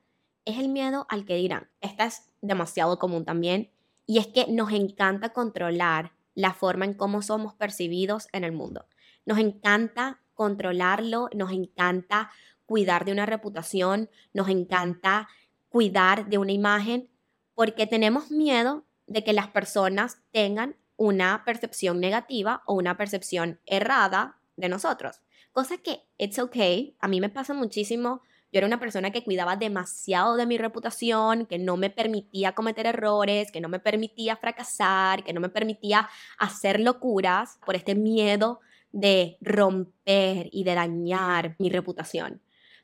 es 0.45 0.57
el 0.59 0.69
miedo 0.69 1.05
al 1.09 1.25
que 1.25 1.35
dirán. 1.35 1.69
Esta 1.81 2.05
es 2.05 2.29
demasiado 2.41 2.99
común 2.99 3.25
también 3.25 3.71
y 4.05 4.19
es 4.19 4.27
que 4.27 4.47
nos 4.47 4.71
encanta 4.71 5.33
controlar 5.33 6.13
la 6.38 6.53
forma 6.53 6.86
en 6.86 6.94
cómo 6.94 7.24
somos 7.24 7.56
percibidos 7.56 8.27
en 8.32 8.44
el 8.44 8.51
mundo. 8.51 8.86
Nos 9.25 9.39
encanta 9.39 10.22
controlarlo, 10.36 11.29
nos 11.34 11.51
encanta 11.51 12.29
cuidar 12.67 13.06
de 13.06 13.12
una 13.12 13.25
reputación, 13.25 14.08
nos 14.34 14.48
encanta 14.48 15.27
cuidar 15.70 16.29
de 16.29 16.38
una 16.38 16.51
imagen, 16.51 17.10
porque 17.56 17.88
tenemos 17.88 18.29
miedo 18.29 18.86
de 19.08 19.24
que 19.24 19.34
las 19.34 19.48
personas 19.48 20.22
tengan 20.32 20.75
una 20.96 21.44
percepción 21.44 22.00
negativa 22.00 22.62
o 22.67 22.75
una 22.75 22.98
percepción 22.98 23.60
errada 23.65 24.38
de 24.58 24.70
nosotros. 24.70 25.22
Cosa 25.51 25.77
que 25.77 26.03
it's 26.20 26.38
okay, 26.38 26.96
a 27.00 27.08
mí 27.08 27.20
me 27.20 27.29
pasa 27.29 27.56
muchísimo. 27.56 28.22
Yo 28.51 28.60
era 28.60 28.68
una 28.68 28.80
persona 28.80 29.12
que 29.12 29.24
cuidaba 29.24 29.58
demasiado 29.58 30.36
de 30.38 30.46
mi 30.46 30.58
reputación, 30.58 31.46
que 31.46 31.60
no 31.60 31.75
me 31.75 31.89
permitía 31.89 32.54
cometer 32.54 32.86
errores, 32.86 33.51
que 33.51 33.60
no 33.60 33.68
me 33.68 33.80
permitía 33.80 34.38
fracasar, 34.38 35.24
que 35.24 35.34
no 35.34 35.42
me 35.42 35.50
permitía 35.50 36.10
hacer 36.38 36.80
locuras 36.80 37.60
por 37.66 37.75
este 37.75 37.94
miedo 37.94 38.62
de 38.92 39.38
romper 39.42 40.50
y 40.51 40.63
de 40.63 40.75
dañar 40.75 41.56
mi 41.60 41.70
reputación. 41.70 42.42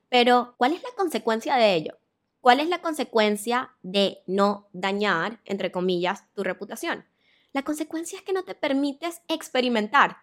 Pero, 0.10 0.53
¿cuál 0.58 0.74
es 0.74 0.84
la 0.84 0.89
consecuencia 0.98 1.55
de 1.55 1.75
ello? 1.75 1.98
¿Cuál 2.41 2.60
es 2.60 2.67
la 2.67 2.82
consecuencia 2.82 3.72
de 3.84 4.22
no 4.27 4.67
dañar, 4.74 5.39
entre 5.46 5.72
comillas, 5.72 6.25
tu 6.34 6.43
reputación? 6.43 7.05
La 7.53 7.63
consecuencia 7.63 8.17
es 8.20 8.24
que 8.24 8.34
no 8.34 8.43
te 8.43 8.53
permites 8.53 9.22
experimentar. 9.29 10.17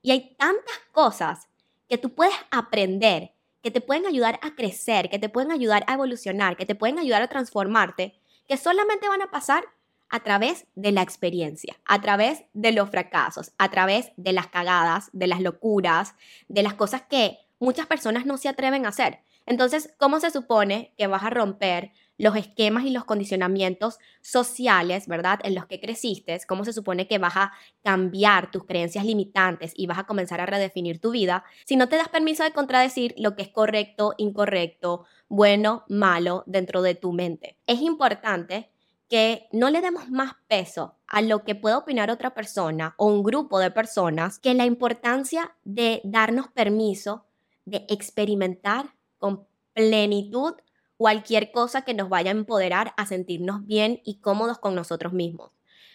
Y 0.00 0.12
hay 0.12 0.34
tantas 0.36 0.78
cosas 0.90 1.48
que 1.88 1.98
tú 1.98 2.14
puedes 2.14 2.34
aprender, 2.50 3.35
que 3.66 3.72
te 3.72 3.80
pueden 3.80 4.06
ayudar 4.06 4.38
a 4.42 4.54
crecer, 4.54 5.10
que 5.10 5.18
te 5.18 5.28
pueden 5.28 5.50
ayudar 5.50 5.82
a 5.88 5.94
evolucionar, 5.94 6.56
que 6.56 6.66
te 6.66 6.76
pueden 6.76 7.00
ayudar 7.00 7.22
a 7.22 7.26
transformarte, 7.26 8.14
que 8.46 8.56
solamente 8.56 9.08
van 9.08 9.22
a 9.22 9.32
pasar 9.32 9.64
a 10.08 10.20
través 10.20 10.68
de 10.76 10.92
la 10.92 11.02
experiencia, 11.02 11.76
a 11.84 12.00
través 12.00 12.44
de 12.52 12.70
los 12.70 12.88
fracasos, 12.90 13.54
a 13.58 13.68
través 13.68 14.12
de 14.16 14.32
las 14.32 14.46
cagadas, 14.46 15.10
de 15.12 15.26
las 15.26 15.40
locuras, 15.40 16.14
de 16.46 16.62
las 16.62 16.74
cosas 16.74 17.02
que 17.10 17.40
muchas 17.58 17.88
personas 17.88 18.24
no 18.24 18.36
se 18.36 18.48
atreven 18.48 18.86
a 18.86 18.90
hacer. 18.90 19.18
Entonces, 19.46 19.92
¿cómo 19.98 20.20
se 20.20 20.30
supone 20.30 20.94
que 20.96 21.08
vas 21.08 21.24
a 21.24 21.30
romper 21.30 21.90
los 22.18 22.36
esquemas 22.36 22.84
y 22.84 22.90
los 22.90 23.04
condicionamientos 23.04 23.98
sociales, 24.20 25.06
¿verdad? 25.06 25.40
En 25.42 25.54
los 25.54 25.66
que 25.66 25.80
creciste, 25.80 26.38
cómo 26.46 26.64
se 26.64 26.72
supone 26.72 27.06
que 27.06 27.18
vas 27.18 27.36
a 27.36 27.52
cambiar 27.82 28.50
tus 28.50 28.64
creencias 28.64 29.04
limitantes 29.04 29.72
y 29.76 29.86
vas 29.86 29.98
a 29.98 30.04
comenzar 30.04 30.40
a 30.40 30.46
redefinir 30.46 31.00
tu 31.00 31.10
vida 31.10 31.44
si 31.64 31.76
no 31.76 31.88
te 31.88 31.96
das 31.96 32.08
permiso 32.08 32.42
de 32.44 32.52
contradecir 32.52 33.14
lo 33.18 33.36
que 33.36 33.42
es 33.42 33.48
correcto, 33.48 34.14
incorrecto, 34.16 35.04
bueno, 35.28 35.84
malo 35.88 36.44
dentro 36.46 36.82
de 36.82 36.94
tu 36.94 37.12
mente. 37.12 37.58
Es 37.66 37.80
importante 37.80 38.70
que 39.08 39.48
no 39.52 39.70
le 39.70 39.80
demos 39.80 40.10
más 40.10 40.32
peso 40.48 40.96
a 41.06 41.22
lo 41.22 41.44
que 41.44 41.54
pueda 41.54 41.78
opinar 41.78 42.10
otra 42.10 42.34
persona 42.34 42.94
o 42.96 43.06
un 43.06 43.22
grupo 43.22 43.58
de 43.58 43.70
personas 43.70 44.38
que 44.38 44.54
la 44.54 44.66
importancia 44.66 45.54
de 45.64 46.00
darnos 46.04 46.48
permiso 46.48 47.24
de 47.64 47.86
experimentar 47.88 48.94
con 49.18 49.46
plenitud 49.74 50.54
cualquier 50.96 51.52
cosa 51.52 51.82
que 51.82 51.94
nos 51.94 52.08
vaya 52.08 52.30
a 52.30 52.34
empoderar 52.34 52.94
a 52.96 53.06
sentirnos 53.06 53.66
bien 53.66 54.00
y 54.04 54.20
cómodos 54.20 54.58
con 54.58 54.74
nosotros 54.74 55.12
mismos, 55.12 55.52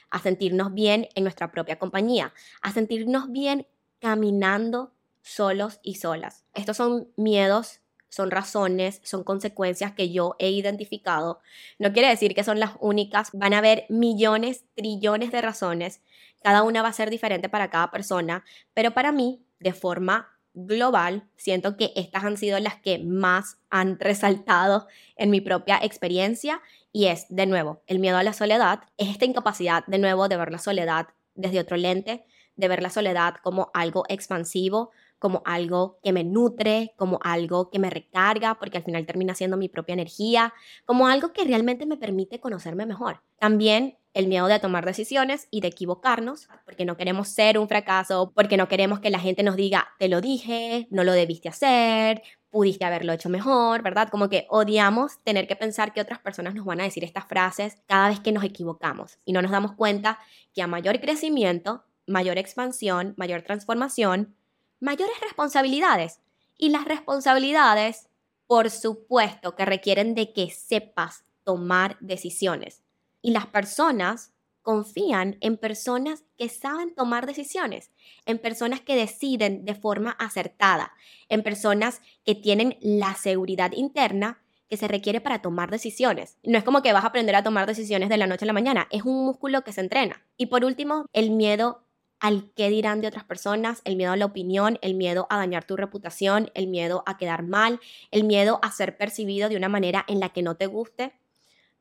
a 0.09 0.19
sentirnos 0.19 0.73
bien 0.73 1.07
en 1.15 1.23
nuestra 1.23 1.51
propia 1.51 1.79
compañía, 1.79 2.33
a 2.61 2.71
sentirnos 2.71 3.31
bien 3.31 3.67
caminando 3.99 4.93
solos 5.21 5.79
y 5.83 5.95
solas. 5.95 6.45
Estos 6.53 6.77
son 6.77 7.09
miedos, 7.15 7.81
son 8.09 8.29
razones, 8.29 8.99
son 9.03 9.23
consecuencias 9.23 9.93
que 9.93 10.11
yo 10.11 10.35
he 10.37 10.49
identificado. 10.49 11.39
No 11.79 11.93
quiere 11.93 12.09
decir 12.09 12.35
que 12.35 12.43
son 12.43 12.59
las 12.59 12.71
únicas, 12.79 13.29
van 13.33 13.53
a 13.53 13.59
haber 13.59 13.85
millones, 13.89 14.65
trillones 14.75 15.31
de 15.31 15.41
razones, 15.41 16.01
cada 16.43 16.63
una 16.63 16.81
va 16.81 16.89
a 16.89 16.93
ser 16.93 17.09
diferente 17.09 17.49
para 17.49 17.69
cada 17.69 17.91
persona, 17.91 18.43
pero 18.73 18.91
para 18.91 19.11
mí, 19.11 19.45
de 19.59 19.73
forma 19.73 20.30
global, 20.53 21.29
siento 21.35 21.77
que 21.77 21.93
estas 21.95 22.23
han 22.23 22.37
sido 22.37 22.59
las 22.59 22.75
que 22.75 22.99
más 22.99 23.59
han 23.69 23.99
resaltado 23.99 24.87
en 25.15 25.29
mi 25.29 25.41
propia 25.41 25.79
experiencia 25.81 26.61
y 26.91 27.05
es, 27.05 27.25
de 27.29 27.45
nuevo, 27.45 27.83
el 27.87 27.99
miedo 27.99 28.17
a 28.17 28.23
la 28.23 28.33
soledad, 28.33 28.81
es 28.97 29.09
esta 29.09 29.25
incapacidad, 29.25 29.85
de 29.87 29.97
nuevo, 29.97 30.27
de 30.27 30.37
ver 30.37 30.51
la 30.51 30.57
soledad 30.57 31.07
desde 31.35 31.59
otro 31.59 31.77
lente, 31.77 32.25
de 32.55 32.67
ver 32.67 32.81
la 32.81 32.89
soledad 32.89 33.35
como 33.41 33.71
algo 33.73 34.03
expansivo, 34.09 34.91
como 35.19 35.41
algo 35.45 35.99
que 36.03 36.13
me 36.13 36.23
nutre, 36.23 36.93
como 36.97 37.19
algo 37.21 37.69
que 37.69 37.79
me 37.79 37.89
recarga, 37.89 38.55
porque 38.59 38.77
al 38.77 38.83
final 38.83 39.05
termina 39.05 39.35
siendo 39.35 39.55
mi 39.55 39.69
propia 39.69 39.93
energía, 39.93 40.53
como 40.85 41.07
algo 41.07 41.31
que 41.31 41.43
realmente 41.43 41.85
me 41.85 41.97
permite 41.97 42.39
conocerme 42.39 42.85
mejor. 42.85 43.21
También 43.39 43.97
el 44.13 44.27
miedo 44.27 44.47
de 44.47 44.59
tomar 44.59 44.85
decisiones 44.85 45.47
y 45.51 45.61
de 45.61 45.69
equivocarnos, 45.69 46.49
porque 46.65 46.85
no 46.85 46.97
queremos 46.97 47.29
ser 47.29 47.57
un 47.57 47.67
fracaso, 47.67 48.31
porque 48.35 48.57
no 48.57 48.67
queremos 48.67 48.99
que 48.99 49.09
la 49.09 49.19
gente 49.19 49.43
nos 49.43 49.55
diga, 49.55 49.89
te 49.99 50.09
lo 50.09 50.21
dije, 50.21 50.87
no 50.91 51.03
lo 51.03 51.13
debiste 51.13 51.49
hacer, 51.49 52.21
pudiste 52.49 52.83
haberlo 52.83 53.13
hecho 53.13 53.29
mejor, 53.29 53.81
¿verdad? 53.81 54.09
Como 54.09 54.29
que 54.29 54.45
odiamos 54.49 55.19
tener 55.23 55.47
que 55.47 55.55
pensar 55.55 55.93
que 55.93 56.01
otras 56.01 56.19
personas 56.19 56.53
nos 56.53 56.65
van 56.65 56.81
a 56.81 56.83
decir 56.83 57.03
estas 57.03 57.25
frases 57.25 57.77
cada 57.87 58.09
vez 58.09 58.19
que 58.19 58.33
nos 58.33 58.43
equivocamos 58.43 59.17
y 59.23 59.31
no 59.31 59.41
nos 59.41 59.51
damos 59.51 59.73
cuenta 59.73 60.19
que 60.53 60.61
a 60.61 60.67
mayor 60.67 60.99
crecimiento, 60.99 61.85
mayor 62.05 62.37
expansión, 62.37 63.13
mayor 63.15 63.43
transformación, 63.43 64.35
mayores 64.81 65.19
responsabilidades. 65.21 66.19
Y 66.57 66.69
las 66.69 66.85
responsabilidades, 66.85 68.09
por 68.45 68.69
supuesto, 68.69 69.55
que 69.55 69.65
requieren 69.65 70.13
de 70.13 70.33
que 70.33 70.49
sepas 70.49 71.23
tomar 71.43 71.97
decisiones 72.01 72.83
y 73.21 73.31
las 73.31 73.47
personas 73.47 74.33
confían 74.61 75.37
en 75.41 75.57
personas 75.57 76.23
que 76.37 76.49
saben 76.49 76.93
tomar 76.93 77.25
decisiones, 77.25 77.91
en 78.25 78.37
personas 78.37 78.81
que 78.81 78.95
deciden 78.95 79.65
de 79.65 79.75
forma 79.75 80.11
acertada, 80.11 80.93
en 81.29 81.43
personas 81.43 82.01
que 82.23 82.35
tienen 82.35 82.77
la 82.79 83.15
seguridad 83.15 83.71
interna 83.73 84.43
que 84.69 84.77
se 84.77 84.87
requiere 84.87 85.19
para 85.19 85.41
tomar 85.41 85.69
decisiones. 85.69 86.37
No 86.43 86.57
es 86.57 86.63
como 86.63 86.81
que 86.81 86.93
vas 86.93 87.03
a 87.03 87.07
aprender 87.07 87.35
a 87.35 87.43
tomar 87.43 87.67
decisiones 87.67 88.09
de 88.09 88.17
la 88.17 88.27
noche 88.27 88.45
a 88.45 88.47
la 88.47 88.53
mañana, 88.53 88.87
es 88.91 89.03
un 89.03 89.25
músculo 89.25 89.63
que 89.63 89.73
se 89.73 89.81
entrena. 89.81 90.23
Y 90.37 90.45
por 90.45 90.63
último, 90.63 91.05
el 91.11 91.31
miedo 91.31 91.83
al 92.21 92.51
qué 92.55 92.69
dirán 92.69 93.01
de 93.01 93.07
otras 93.07 93.23
personas, 93.23 93.81
el 93.83 93.95
miedo 93.95 94.11
a 94.11 94.15
la 94.15 94.25
opinión, 94.25 94.77
el 94.83 94.93
miedo 94.93 95.25
a 95.31 95.37
dañar 95.37 95.65
tu 95.65 95.75
reputación, 95.75 96.51
el 96.53 96.67
miedo 96.67 97.03
a 97.07 97.17
quedar 97.17 97.41
mal, 97.41 97.79
el 98.11 98.23
miedo 98.23 98.59
a 98.61 98.71
ser 98.71 98.95
percibido 98.95 99.49
de 99.49 99.57
una 99.57 99.69
manera 99.69 100.05
en 100.07 100.19
la 100.19 100.29
que 100.29 100.43
no 100.43 100.55
te 100.55 100.67
guste. 100.67 101.13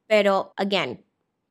Pero, 0.07 0.55
again, 0.57 1.05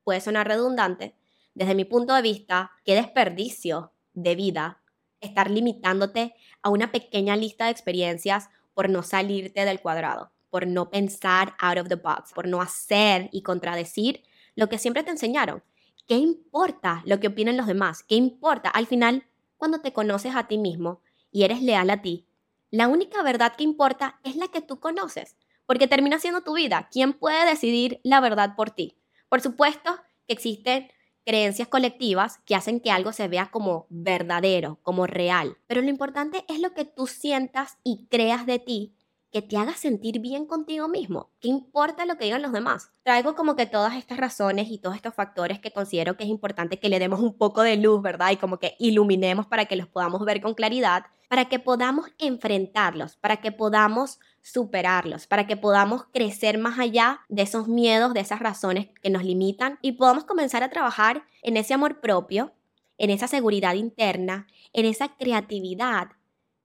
puede 0.10 0.22
sonar 0.22 0.48
redundante, 0.48 1.14
desde 1.54 1.76
mi 1.76 1.86
punto 1.86 2.16
de 2.16 2.24
vista, 2.24 2.72
qué 2.84 2.96
desperdicio 2.96 3.94
de 4.14 4.34
vida 4.34 4.82
estar 5.22 5.52
limitándote 5.52 6.34
a 6.64 6.70
una 6.72 6.92
pequeña 6.92 7.36
lista 7.36 7.66
de 7.66 7.72
experiencias 7.72 8.50
por 8.74 8.90
no 8.90 9.04
salirte 9.04 9.66
del 9.66 9.82
cuadrado, 9.82 10.32
por 10.50 10.66
no 10.66 10.90
pensar 10.90 11.54
out 11.60 11.78
of 11.78 11.90
the 11.90 11.96
box, 11.96 12.34
por 12.34 12.48
no 12.48 12.60
hacer 12.60 13.30
y 13.32 13.44
contradecir 13.44 14.24
lo 14.56 14.68
que 14.68 14.80
siempre 14.80 15.04
te 15.04 15.12
enseñaron. 15.12 15.64
¿Qué 16.08 16.16
importa 16.16 17.04
lo 17.06 17.20
que 17.20 17.28
opinen 17.28 17.56
los 17.56 17.68
demás? 17.68 18.02
¿Qué 18.02 18.16
importa? 18.16 18.70
Al 18.70 18.88
final, 18.88 19.28
cuando 19.58 19.80
te 19.80 19.94
conoces 19.94 20.36
a 20.36 20.48
ti 20.48 20.58
mismo 20.58 21.04
y 21.32 21.44
eres 21.44 21.62
leal 21.62 21.92
a 21.92 22.02
ti, 22.02 22.26
la 22.72 22.88
única 22.88 23.22
verdad 23.22 23.54
que 23.56 23.64
importa 23.64 24.20
es 24.24 24.36
la 24.36 24.48
que 24.48 24.62
tú 24.62 24.80
conoces, 24.80 25.36
porque 25.68 25.88
termina 25.88 26.18
siendo 26.18 26.42
tu 26.42 26.56
vida. 26.56 26.90
¿Quién 26.92 27.14
puede 27.14 27.46
decidir 27.46 28.02
la 28.04 28.22
verdad 28.22 28.56
por 28.56 28.72
ti? 28.72 28.99
Por 29.30 29.42
supuesto 29.42 29.96
que 30.28 30.34
existen 30.34 30.92
creencias 31.26 31.68
colectivas 31.68 32.40
que 32.46 32.56
hacen 32.56 32.80
que 32.80 32.92
algo 32.92 33.12
se 33.14 33.28
vea 33.28 33.52
como 33.52 33.86
verdadero, 33.90 34.80
como 34.82 35.06
real, 35.06 35.58
pero 35.68 35.82
lo 35.82 35.90
importante 35.90 36.44
es 36.48 36.60
lo 36.60 36.74
que 36.74 36.86
tú 36.86 37.06
sientas 37.06 37.78
y 37.84 38.08
creas 38.10 38.46
de 38.46 38.60
ti 38.60 38.96
que 39.32 39.42
te 39.42 39.58
haga 39.58 39.74
sentir 39.74 40.20
bien 40.20 40.46
contigo 40.46 40.88
mismo. 40.88 41.32
¿Qué 41.40 41.48
importa 41.48 42.06
lo 42.06 42.18
que 42.18 42.26
digan 42.26 42.42
los 42.42 42.52
demás? 42.52 42.92
Traigo 43.04 43.36
como 43.36 43.56
que 43.56 43.66
todas 43.66 43.96
estas 43.96 44.18
razones 44.18 44.70
y 44.70 44.80
todos 44.80 44.96
estos 44.96 45.14
factores 45.14 45.60
que 45.60 45.72
considero 45.72 46.18
que 46.18 46.24
es 46.24 46.30
importante 46.30 46.80
que 46.80 46.90
le 46.90 47.00
demos 47.00 47.20
un 47.20 47.38
poco 47.38 47.62
de 47.62 47.78
luz, 47.78 48.02
¿verdad? 48.02 48.32
Y 48.32 48.38
como 48.38 48.58
que 48.58 48.76
iluminemos 48.80 49.46
para 49.46 49.66
que 49.66 49.76
los 49.76 49.88
podamos 49.88 50.26
ver 50.26 50.42
con 50.42 50.56
claridad, 50.56 51.04
para 51.28 51.46
que 51.46 51.60
podamos 51.60 52.08
enfrentarlos, 52.18 53.18
para 53.18 53.38
que 53.38 53.52
podamos 53.52 54.20
superarlos, 54.42 55.28
para 55.28 55.46
que 55.46 55.58
podamos 55.58 56.06
crecer 56.12 56.58
más 56.58 56.80
allá 56.80 57.22
de 57.30 57.44
esos 57.44 57.68
miedos, 57.68 58.14
de 58.14 58.22
esas 58.22 58.40
razones 58.40 58.88
que 59.02 59.12
nos 59.12 59.24
limitan 59.24 59.78
y 59.82 59.94
podamos 59.94 60.24
comenzar 60.24 60.64
a 60.64 60.70
trabajar 60.70 61.24
en 61.44 61.56
ese 61.56 61.76
amor 61.76 62.02
propio, 62.02 62.54
en 62.98 63.12
esa 63.12 63.28
seguridad 63.28 63.76
interna, 63.76 64.48
en 64.74 64.86
esa 64.86 65.16
creatividad 65.18 66.10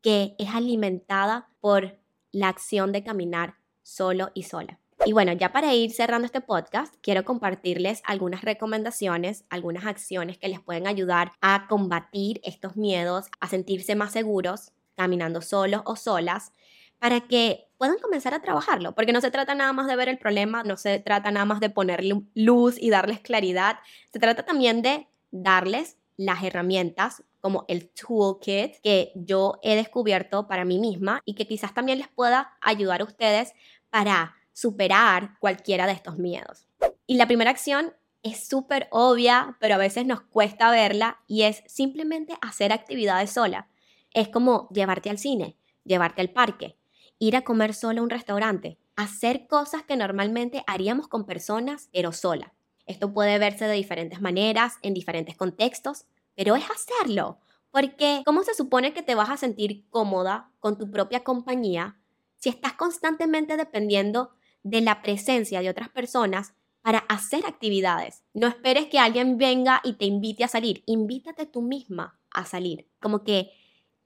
que 0.01 0.35
es 0.39 0.49
alimentada 0.55 1.49
por 1.61 1.99
la 2.35 2.49
acción 2.49 2.93
de 2.93 3.05
caminar 3.05 3.55
solo 3.83 4.31
y 4.35 4.43
sola. 4.43 4.81
Y 5.07 5.13
bueno, 5.13 5.33
ya 5.33 5.53
para 5.53 5.75
ir 5.75 5.93
cerrando 5.93 6.27
este 6.27 6.41
podcast, 6.41 6.95
quiero 7.01 7.25
compartirles 7.25 8.03
algunas 8.05 8.43
recomendaciones, 8.43 9.45
algunas 9.51 9.85
acciones 9.87 10.39
que 10.39 10.49
les 10.49 10.61
pueden 10.61 10.87
ayudar 10.87 11.33
a 11.41 11.67
combatir 11.69 12.41
estos 12.43 12.77
miedos, 12.77 13.27
a 13.41 13.49
sentirse 13.49 13.95
más 13.95 14.13
seguros 14.13 14.73
caminando 14.97 15.43
solos 15.43 15.83
o 15.85 15.97
solas 15.97 16.53
para 16.99 17.21
que 17.21 17.69
puedan 17.77 17.99
comenzar 17.99 18.35
a 18.35 18.41
trabajarlo, 18.41 18.95
porque 18.95 19.13
no 19.13 19.21
se 19.21 19.31
trata 19.31 19.55
nada 19.55 19.73
más 19.73 19.87
de 19.87 19.97
ver 19.97 20.09
el 20.09 20.19
problema, 20.19 20.63
no 20.63 20.77
se 20.77 20.99
trata 21.01 21.31
nada 21.31 21.45
más 21.45 21.61
de 21.61 21.71
ponerle 21.71 22.23
luz 22.35 22.77
y 22.81 22.91
darles 22.91 23.21
claridad, 23.21 23.79
se 24.11 24.19
trata 24.19 24.45
también 24.45 24.81
de 24.81 25.07
darles 25.31 25.99
las 26.17 26.43
herramientas 26.43 27.23
como 27.45 27.67
el 27.69 27.91
toolkit 27.91 28.81
que 28.83 29.13
yo 29.15 29.59
he 29.63 29.77
descubierto 29.77 30.49
para 30.49 30.65
mí 30.65 30.79
misma 30.79 31.21
y 31.27 31.35
que 31.35 31.47
quizás 31.47 31.75
también 31.75 31.99
les 31.99 32.09
pueda 32.09 32.57
ayudar 32.63 33.03
a 33.03 33.05
ustedes 33.05 33.53
para 33.91 34.35
superar 34.55 35.37
cualquiera 35.41 35.87
de 35.87 35.93
estos 35.93 36.17
miedos. 36.17 36.67
Y 37.07 37.19
la 37.19 37.27
primera 37.27 37.51
acción 37.51 37.93
es 38.23 38.49
súper 38.49 38.89
obvia, 38.91 39.59
pero 39.61 39.75
a 39.75 39.77
veces 39.77 40.07
nos 40.07 40.23
cuesta 40.23 40.71
verla 40.71 41.21
y 41.27 41.43
es 41.43 41.63
simplemente 41.67 42.35
hacer 42.41 42.73
actividades 42.73 43.33
sola 43.33 43.69
Es 44.15 44.31
como 44.31 44.71
llevarte 44.71 45.11
al 45.11 45.19
cine, 45.19 45.59
llevarte 45.85 46.23
al 46.23 46.31
parque, 46.31 46.79
ir 47.19 47.37
a 47.37 47.43
comer 47.43 47.75
solo 47.75 48.01
a 48.01 48.05
un 48.05 48.09
restaurante, 48.09 48.79
hacer 48.97 49.47
cosas 49.49 49.83
que 49.83 49.99
normalmente 49.99 50.65
haríamos 50.67 51.09
con 51.09 51.27
personas, 51.27 51.91
pero 51.93 52.11
sola. 52.13 52.55
Esto 52.87 53.13
puede 53.13 53.39
verse 53.39 53.67
de 53.67 53.75
diferentes 53.75 54.23
maneras, 54.23 54.77
en 54.81 54.95
diferentes 54.95 55.37
contextos, 55.37 56.07
pero 56.35 56.57
es 56.57 56.65
hacerlo. 56.71 57.39
Porque 57.71 58.23
¿cómo 58.25 58.45
se 58.45 58.55
supone 58.55 58.93
que 58.93 59.03
te 59.03 59.15
vas 59.15 59.31
a 59.31 59.37
sentir 59.37 59.89
cómoda 59.91 60.53
con 60.61 60.79
tu 60.79 60.91
propia 60.91 61.25
compañía 61.25 61.99
si 62.37 62.49
estás 62.49 62.75
constantemente 62.75 63.57
dependiendo 63.57 64.31
de 64.63 64.81
la 64.81 65.03
presencia 65.03 65.61
de 65.61 65.71
otras 65.71 65.89
personas 65.89 66.55
para 66.83 66.99
hacer 67.09 67.45
actividades? 67.47 68.23
No 68.33 68.47
esperes 68.47 68.87
que 68.87 68.99
alguien 68.99 69.39
venga 69.39 69.81
y 69.83 69.95
te 69.95 70.05
invite 70.05 70.45
a 70.45 70.49
salir, 70.49 70.85
invítate 70.87 71.47
tú 71.47 71.63
misma 71.63 72.21
a 72.31 72.45
salir. 72.45 72.89
Como 73.01 73.25
que 73.25 73.51